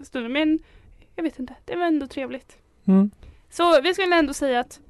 stunder. 0.00 0.28
Men 0.30 0.58
jag 1.16 1.22
vet 1.24 1.38
inte, 1.38 1.54
det 1.64 1.76
var 1.76 1.84
ändå 1.86 2.06
trevligt. 2.06 2.56
Mm. 2.86 3.10
Så 3.50 3.80
vi 3.80 3.94
skulle 3.94 4.16
ändå 4.16 4.34
säga 4.34 4.60
att 4.60 4.80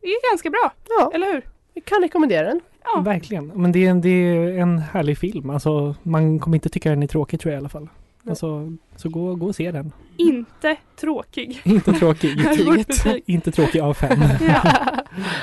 det 0.00 0.06
är 0.06 0.30
ganska 0.32 0.50
bra, 0.50 0.72
Ja, 0.98 1.10
eller 1.14 1.32
hur? 1.32 1.42
vi 1.74 1.80
kan 1.80 2.02
rekommendera 2.02 2.48
den. 2.48 2.60
Ja, 2.84 3.00
Verkligen. 3.00 3.46
Men 3.46 3.72
det 3.72 3.86
är, 3.86 3.90
en, 3.90 4.00
det 4.00 4.08
är 4.08 4.58
en 4.58 4.78
härlig 4.78 5.18
film. 5.18 5.50
Alltså, 5.50 5.94
man 6.02 6.38
kommer 6.38 6.56
inte 6.56 6.68
tycka 6.68 6.90
den 6.90 7.02
är 7.02 7.06
tråkig 7.06 7.40
tror 7.40 7.52
jag 7.52 7.58
i 7.58 7.60
alla 7.60 7.68
fall. 7.68 7.88
Alltså, 8.28 8.72
så 8.96 9.08
gå, 9.08 9.34
gå 9.34 9.46
och 9.46 9.54
se 9.54 9.70
den. 9.70 9.92
inte 10.16 10.76
tråkig. 11.00 11.60
Inte 11.64 11.92
tråkig. 11.92 12.30
är 12.40 12.64
vårt 12.76 12.86
betyg. 12.86 13.22
inte 13.26 13.50
tråkig 13.52 13.80
av 13.80 13.94
fem. 13.94 14.18
Ja. 14.48 14.62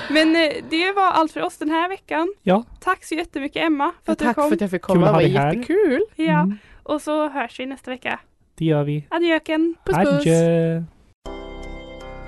Men 0.09 0.35
eh, 0.35 0.51
det 0.69 0.91
var 0.91 1.11
allt 1.11 1.31
för 1.31 1.41
oss 1.41 1.57
den 1.57 1.69
här 1.69 1.89
veckan. 1.89 2.33
Ja. 2.43 2.63
Tack 2.79 3.05
så 3.05 3.15
jättemycket 3.15 3.63
Emma 3.63 3.91
för 4.05 4.11
att 4.11 4.19
du 4.19 4.25
Tack 4.25 4.35
kom. 4.35 4.47
för 4.47 4.55
att 4.55 4.61
jag 4.61 4.69
fick 4.71 4.81
komma, 4.81 5.05
det 5.05 5.11
var 5.11 5.21
jättekul. 5.21 6.01
Ja, 6.15 6.39
Mm. 6.41 6.57
och 6.83 7.01
så 7.01 7.29
hörs 7.29 7.59
vi 7.59 7.65
nästa 7.65 7.91
vecka. 7.91 8.19
Det 8.55 8.65
gör 8.65 8.83
vi. 8.83 9.05
Adjöken. 9.09 9.75
Puss 9.85 9.95
puss. 9.97 10.07
Adjö. 10.07 10.83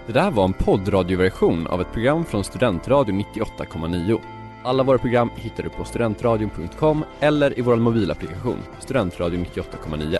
Det 0.07 0.13
där 0.13 0.31
var 0.31 0.43
en 0.45 0.53
poddradioversion 0.53 1.67
av 1.67 1.81
ett 1.81 1.91
program 1.93 2.25
från 2.25 2.43
Studentradion 2.43 3.19
98,9. 3.35 4.19
Alla 4.63 4.83
våra 4.83 4.97
program 4.97 5.29
hittar 5.35 5.63
du 5.63 5.69
på 5.69 5.83
studentradion.com 5.85 7.03
eller 7.19 7.59
i 7.59 7.61
vår 7.61 7.75
mobilapplikation 7.75 8.57
Studentradion 8.79 9.45
98,9. 9.45 10.19